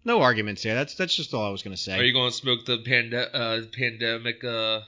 [0.04, 0.74] No arguments here.
[0.74, 1.98] That's that's just all I was gonna say.
[1.98, 4.80] Are you going to smoke the pande- uh, pandemic uh,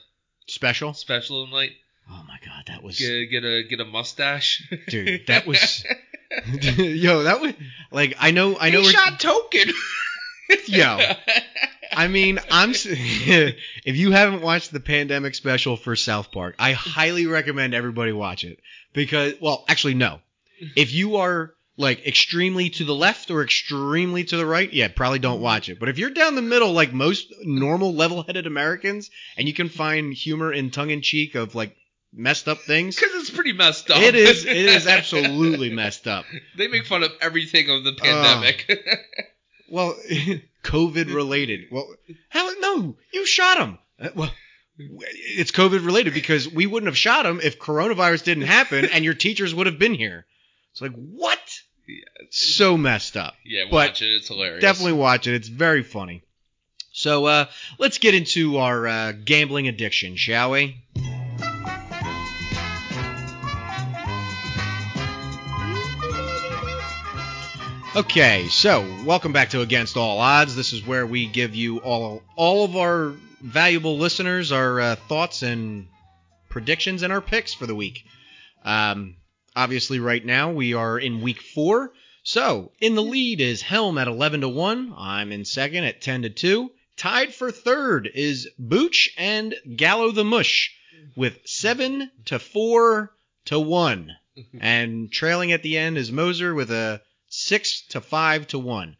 [0.47, 0.93] Special?
[0.93, 1.71] special tonight?
[2.09, 5.25] Oh my god, that was Get, get a get a mustache, dude.
[5.27, 5.83] That was
[6.77, 7.23] yo.
[7.23, 7.53] That was
[7.91, 8.79] like I know I know.
[8.81, 9.69] He we're- shot token.
[10.67, 10.99] Yo.
[11.91, 12.71] I mean, I'm.
[12.71, 18.11] s- if you haven't watched the pandemic special for South Park, I highly recommend everybody
[18.11, 18.59] watch it
[18.93, 20.19] because, well, actually, no.
[20.75, 25.19] If you are like extremely to the left or extremely to the right, yeah, probably
[25.19, 25.79] don't watch it.
[25.79, 30.13] But if you're down the middle, like most normal, level-headed Americans, and you can find
[30.13, 31.75] humor in tongue-in-cheek of like
[32.15, 34.01] messed up things, Because it's pretty messed up.
[34.01, 34.45] it is.
[34.45, 36.25] It is absolutely messed up.
[36.57, 38.69] they make fun of everything of the pandemic.
[39.69, 39.95] Well,
[40.63, 41.67] COVID related.
[41.71, 41.87] Well,
[42.29, 42.49] how?
[42.59, 43.79] No, you shot him.
[43.99, 44.31] Uh, Well,
[44.77, 49.13] it's COVID related because we wouldn't have shot him if coronavirus didn't happen and your
[49.13, 50.25] teachers would have been here.
[50.71, 51.39] It's like what?
[52.31, 53.35] So messed up.
[53.45, 54.07] yeah, But watch it.
[54.15, 54.61] It's hilarious.
[54.61, 55.35] Definitely watch it.
[55.35, 56.23] It's very funny.
[56.91, 57.45] So uh,
[57.79, 60.77] let's get into our uh, gambling addiction, shall we?
[67.95, 70.55] Okay, so welcome back to Against All Odds.
[70.55, 75.43] This is where we give you all all of our valuable listeners our uh, thoughts
[75.43, 75.85] and
[76.49, 78.03] predictions and our picks for the week.
[78.65, 79.17] Um,
[79.55, 81.93] obviously, right now we are in week four.
[82.23, 84.95] So in the lead is Helm at eleven to one.
[84.97, 86.71] I'm in second at ten to two.
[86.97, 90.75] Tied for third is Booch and Gallo the Mush
[91.15, 93.11] with seven to four
[93.45, 94.13] to one.
[94.59, 97.03] And trailing at the end is Moser with a
[97.33, 98.95] six to five to one.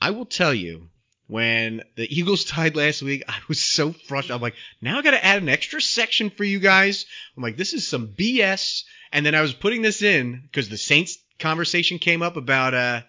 [0.00, 0.90] I will tell you,
[1.26, 4.36] when the Eagles tied last week, I was so frustrated.
[4.36, 7.06] I'm like, now I got to add an extra section for you guys.
[7.36, 8.84] I'm like, this is some BS.
[9.12, 13.02] And then I was putting this in because the Saints conversation came up about uh,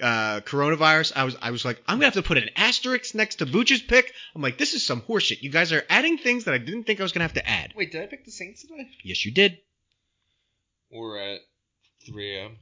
[0.00, 1.12] uh, coronavirus.
[1.16, 3.82] I was I was like, I'm gonna have to put an asterisk next to Booch's
[3.82, 4.12] pick.
[4.34, 5.42] I'm like, this is some horseshit.
[5.42, 7.72] You guys are adding things that I didn't think I was gonna have to add.
[7.76, 8.88] Wait, did I pick the Saints today?
[9.02, 9.58] Yes, you did.
[10.90, 11.40] Or at
[12.06, 12.56] 3 a.m.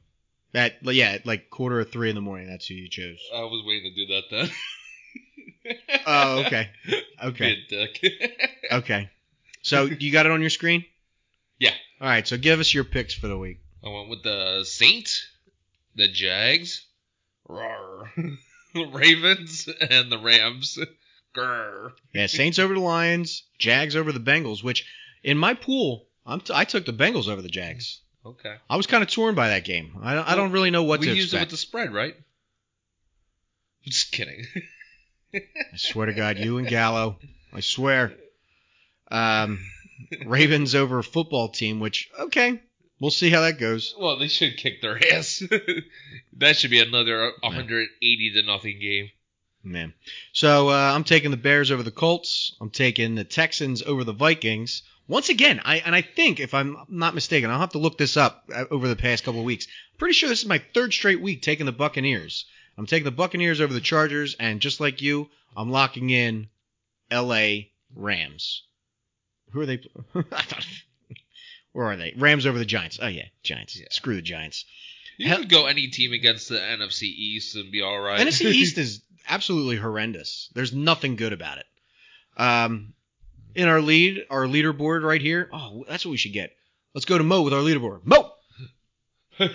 [0.55, 2.47] At yeah, like quarter of three in the morning.
[2.47, 3.19] That's who you chose.
[3.33, 4.49] I was waiting to do that then.
[6.05, 6.69] Oh, okay.
[7.23, 7.57] Okay.
[8.71, 9.09] Okay.
[9.61, 10.83] So you got it on your screen?
[11.57, 11.71] Yeah.
[12.01, 12.27] All right.
[12.27, 13.59] So give us your picks for the week.
[13.85, 15.25] I went with the Saints,
[15.95, 16.85] the Jags,
[17.47, 18.09] rawr,
[18.75, 20.77] Ravens, and the Rams.
[21.35, 21.91] Grr.
[22.13, 24.63] Yeah, Saints over the Lions, Jags over the Bengals.
[24.63, 24.85] Which
[25.23, 28.01] in my pool, I'm t- I took the Bengals over the Jags.
[28.25, 28.55] Okay.
[28.69, 29.97] I was kind of torn by that game.
[30.01, 32.15] I don't, I don't really know what we to used it with the spread, right?
[33.83, 34.45] Just kidding.
[35.33, 35.41] I
[35.75, 37.17] swear to God, you and Gallo.
[37.51, 38.13] I swear.
[39.11, 39.59] Um,
[40.25, 41.79] Ravens over football team.
[41.79, 42.61] Which okay,
[42.99, 43.93] we'll see how that goes.
[43.99, 45.43] well, they should kick their ass.
[46.37, 49.09] that should be another 180 to nothing game.
[49.63, 49.93] Man.
[50.33, 52.55] So uh, I'm taking the Bears over the Colts.
[52.61, 54.83] I'm taking the Texans over the Vikings.
[55.07, 58.15] Once again, I and I think if I'm not mistaken, I'll have to look this
[58.15, 59.67] up uh, over the past couple of weeks.
[59.97, 62.45] Pretty sure this is my third straight week taking the Buccaneers.
[62.77, 66.47] I'm taking the Buccaneers over the Chargers, and just like you, I'm locking in
[67.11, 67.71] L.A.
[67.95, 68.63] Rams.
[69.51, 69.81] Who are they?
[70.15, 70.65] I thought,
[71.73, 72.13] where are they?
[72.17, 72.97] Rams over the Giants.
[73.01, 73.77] Oh yeah, Giants.
[73.79, 73.87] Yeah.
[73.91, 74.65] Screw the Giants.
[75.17, 78.19] You Hell- could go any team against the NFC East and be all right.
[78.25, 80.49] NFC East is absolutely horrendous.
[80.53, 81.65] There's nothing good about it.
[82.35, 82.93] Um,
[83.55, 85.49] in our lead, our leaderboard right here.
[85.51, 86.51] Oh, that's what we should get.
[86.93, 88.01] Let's go to Mo with our leaderboard.
[88.05, 88.31] Mo.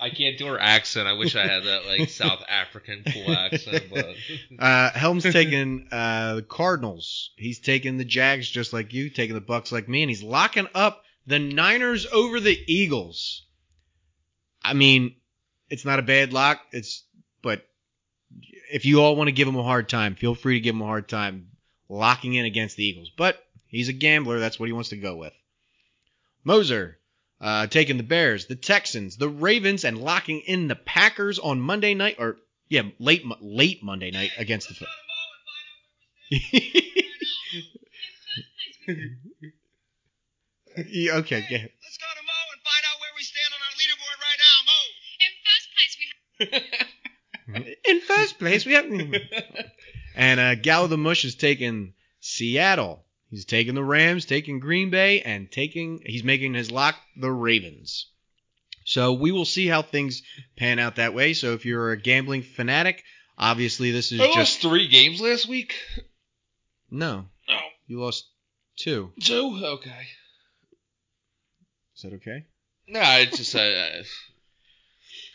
[0.00, 1.06] I can't do her accent.
[1.06, 4.06] I wish I had that like South African cool accent, but
[4.58, 7.30] Uh, Helm's taking uh, the Cardinals.
[7.36, 10.68] He's taking the Jags just like you, taking the Bucks like me, and he's locking
[10.74, 13.46] up the Niners over the Eagles.
[14.64, 15.16] I mean,
[15.70, 16.60] it's not a bad lock.
[16.72, 17.04] It's
[17.42, 17.64] but
[18.72, 20.82] if you all want to give him a hard time, feel free to give him
[20.82, 21.51] a hard time
[21.92, 23.10] locking in against the Eagles.
[23.16, 24.38] But he's a gambler.
[24.40, 25.32] That's what he wants to go with.
[26.44, 26.98] Moser
[27.40, 31.94] uh, taking the Bears, the Texans, the Ravens, and locking in the Packers on Monday
[31.94, 32.36] night or
[32.68, 34.74] yeah, late late Monday night against the.
[40.88, 41.66] yeah, okay, yeah.
[41.82, 44.56] Let's go to Mo and find out where we stand on our leaderboard right now,
[44.66, 44.78] Mo.
[45.20, 46.04] In first place, we
[46.46, 46.62] have
[47.84, 48.86] In first place, we have.
[50.14, 53.04] And uh, Gal the Mush is taking Seattle.
[53.30, 56.02] He's taking the Rams, taking Green Bay, and taking.
[56.04, 58.06] He's making his lock the Ravens.
[58.84, 60.22] So we will see how things
[60.56, 61.32] pan out that way.
[61.34, 63.02] So if you're a gambling fanatic,
[63.38, 65.74] obviously this is I lost just three games last week.
[66.90, 67.26] no.
[67.48, 68.28] Oh, You lost
[68.76, 69.12] two.
[69.20, 69.60] two.
[69.64, 70.06] Okay.
[71.96, 72.44] Is that okay?
[72.88, 74.02] No, it's just uh,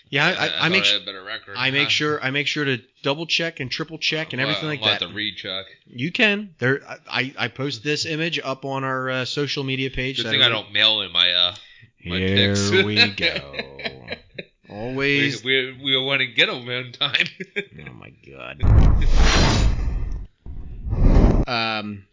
[0.10, 1.55] Yeah, I, I, I make I had a better record.
[1.58, 4.80] I make sure I make sure to double check and triple check and everything like
[4.80, 5.01] I'll that.
[5.01, 5.66] Have to recheck.
[5.86, 6.55] You can.
[6.60, 10.18] There, I I post this image up on our uh, social media page.
[10.24, 11.55] Good thing I don't mail in my uh.
[12.05, 12.72] my Here picks.
[12.72, 13.53] we go.
[13.53, 14.18] We,
[14.70, 15.43] Always.
[15.43, 17.26] we, we want to get them in time.
[17.88, 18.64] Oh my god.
[21.47, 22.05] Um.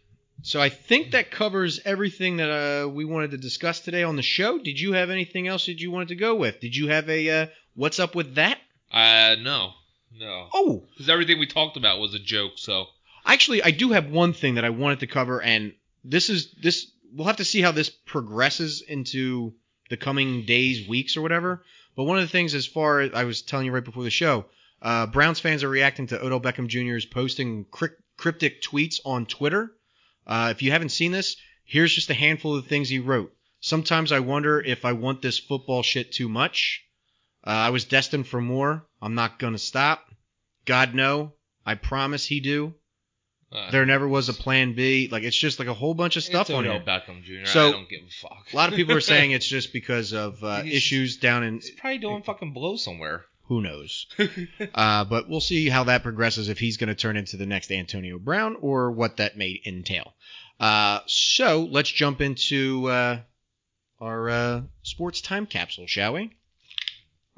[0.43, 4.21] So I think that covers everything that uh, we wanted to discuss today on the
[4.21, 4.59] show.
[4.59, 6.59] Did you have anything else that you wanted to go with?
[6.61, 8.57] Did you have a uh, what's up with that?
[8.91, 9.71] uh, no,
[10.17, 12.53] no, Oh, because everything we talked about was a joke.
[12.55, 12.87] So
[13.25, 15.73] Actually, I do have one thing that I wanted to cover, and
[16.03, 16.91] this is this.
[17.13, 19.53] We'll have to see how this progresses into
[19.89, 21.63] the coming days, weeks, or whatever.
[21.95, 24.09] But one of the things, as far as I was telling you right before the
[24.11, 24.45] show,
[24.81, 29.71] uh, Browns fans are reacting to Odell Beckham Jr.'s posting cryp- cryptic tweets on Twitter.
[30.27, 33.33] Uh, if you haven't seen this, here's just a handful of the things he wrote.
[33.59, 36.84] Sometimes I wonder if I want this football shit too much.
[37.45, 38.85] Uh, I was destined for more.
[39.01, 40.05] I'm not gonna stop.
[40.65, 41.33] God no.
[41.65, 42.73] I promise he do.
[43.51, 45.09] uh, There never was a plan B.
[45.11, 46.83] Like it's just like a whole bunch of stuff on here.
[46.85, 47.45] Beckham Jr.
[47.45, 48.47] So, I don't give a fuck.
[48.51, 51.71] A lot of people are saying it's just because of uh, issues down in He's
[51.71, 53.25] probably doing fucking blow somewhere.
[53.47, 54.07] who knows.
[54.73, 57.71] uh, but we'll see how that progresses if he's going to turn into the next
[57.71, 60.13] Antonio Brown or what that may entail.
[60.59, 63.19] Uh, so let's jump into uh,
[63.99, 66.31] our uh, sports time capsule, shall we?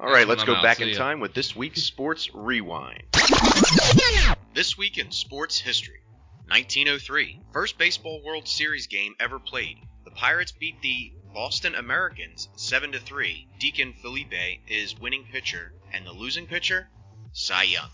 [0.00, 0.62] All right, let's go out.
[0.62, 0.96] back See in ya.
[0.96, 3.02] time with this week's Sports Rewind.
[4.54, 6.00] This week in sports history.
[6.48, 9.78] 1903, first baseball World Series game ever played.
[10.04, 13.48] The Pirates beat the Boston Americans 7 to 3.
[13.60, 16.88] Deacon Phillippe is winning pitcher and the losing pitcher
[17.32, 17.90] Cy Young.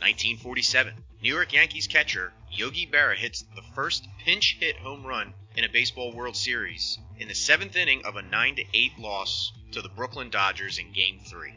[0.00, 5.64] 1947, New York Yankees catcher Yogi Berra hits the first pinch hit home run in
[5.64, 9.88] a baseball World Series in the 7th inning of a 9 8 loss to the
[9.88, 11.50] Brooklyn Dodgers in game 3.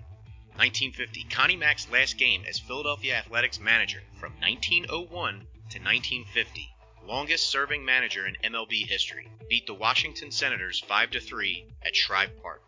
[0.56, 5.08] 1950, Connie Mack's last game as Philadelphia Athletics manager from 1901
[5.70, 6.70] to 1950.
[7.06, 9.30] Longest serving manager in MLB history.
[9.50, 12.62] Beat the Washington Senators 5 3 at Shibe Park.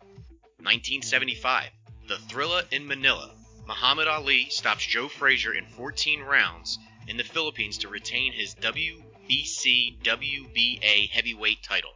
[0.58, 1.70] 1975,
[2.08, 3.34] the Thrilla in Manila.
[3.66, 8.54] Muhammad Ali stops Joe Frazier in 14 rounds in the Philippines to retain his
[9.28, 11.90] WBC WBA heavyweight title.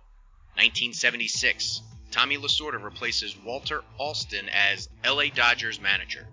[0.57, 1.81] 1976,
[2.11, 6.27] Tommy Lasorda replaces Walter Alston as LA Dodgers manager.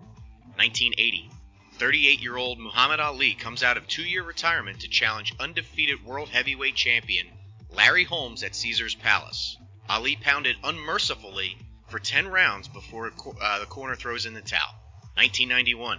[0.56, 1.30] 1980,
[1.78, 6.28] 38 year old Muhammad Ali comes out of two year retirement to challenge undefeated world
[6.28, 7.28] heavyweight champion
[7.70, 9.56] Larry Holmes at Caesars Palace.
[9.88, 11.56] Ali pounded unmercifully
[11.88, 14.74] for 10 rounds before uh, the corner throws in the towel.
[15.14, 15.98] 1991,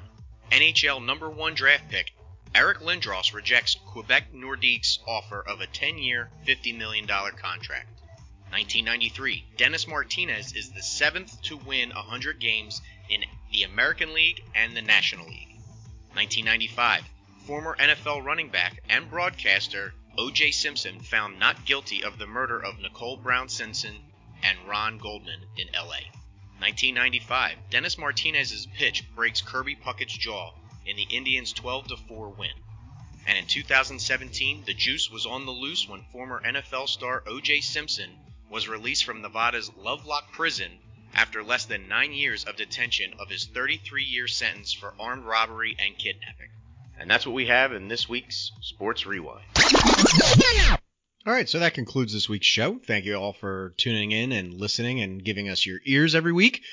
[0.51, 2.13] NHL number one draft pick
[2.53, 7.87] Eric Lindros rejects Quebec Nordique's offer of a 10 year, $50 million contract.
[8.49, 13.23] 1993, Dennis Martinez is the seventh to win 100 games in
[13.53, 15.55] the American League and the National League.
[16.13, 17.05] 1995,
[17.47, 20.51] former NFL running back and broadcaster O.J.
[20.51, 23.95] Simpson found not guilty of the murder of Nicole Brown Simpson
[24.43, 26.11] and Ron Goldman in L.A.
[26.59, 30.51] 1995, Dennis Martinez's pitch breaks Kirby Puckett's jaw
[30.85, 32.51] in the Indians' 12-4 win.
[33.27, 37.61] And in 2017, the juice was on the loose when former NFL star O.J.
[37.61, 38.09] Simpson
[38.49, 40.71] was released from Nevada's Lovelock prison
[41.13, 45.97] after less than nine years of detention of his 33-year sentence for armed robbery and
[45.97, 46.49] kidnapping.
[46.99, 49.45] And that's what we have in this week's Sports Rewind.
[51.25, 52.79] All right, so that concludes this week's show.
[52.79, 56.63] Thank you all for tuning in and listening and giving us your ears every week.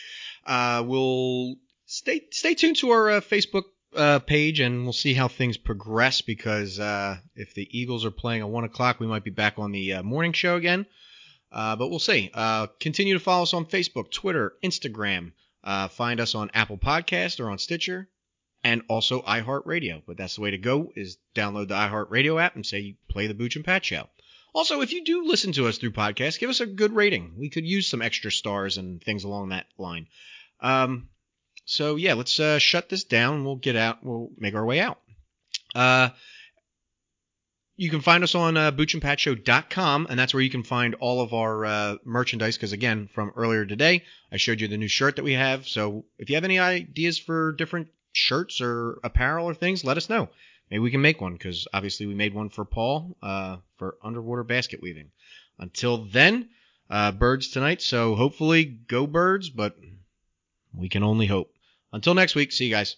[0.46, 5.28] Uh, we'll stay stay tuned to our uh, Facebook uh, page and we'll see how
[5.28, 9.30] things progress because uh, if the Eagles are playing at one o'clock, we might be
[9.30, 10.86] back on the uh, morning show again.
[11.50, 12.30] Uh, but we'll see.
[12.78, 15.32] continue to follow us on Facebook, Twitter, Instagram.
[15.90, 18.08] find us on Apple Podcast or on Stitcher
[18.64, 20.02] and also iHeartRadio.
[20.06, 23.34] But that's the way to go is download the iHeartRadio app and say play the
[23.34, 24.08] Booch and Pat show.
[24.54, 27.34] Also, if you do listen to us through podcast, give us a good rating.
[27.38, 30.08] We could use some extra stars and things along that line.
[30.60, 31.08] Um,
[31.68, 33.44] so yeah, let's uh, shut this down.
[33.44, 34.02] We'll get out.
[34.02, 34.98] We'll make our way out.
[35.74, 36.08] Uh,
[37.76, 41.34] you can find us on uh, boochandpatshow.com, and that's where you can find all of
[41.34, 42.56] our uh, merchandise.
[42.56, 44.02] Because again, from earlier today,
[44.32, 45.68] I showed you the new shirt that we have.
[45.68, 50.08] So if you have any ideas for different shirts or apparel or things, let us
[50.08, 50.30] know.
[50.70, 54.42] Maybe we can make one because obviously we made one for Paul uh, for underwater
[54.42, 55.10] basket weaving.
[55.58, 56.48] Until then,
[56.88, 57.82] uh, birds tonight.
[57.82, 59.76] So hopefully go birds, but
[60.72, 61.52] we can only hope.
[61.92, 62.96] Until next week, see you guys.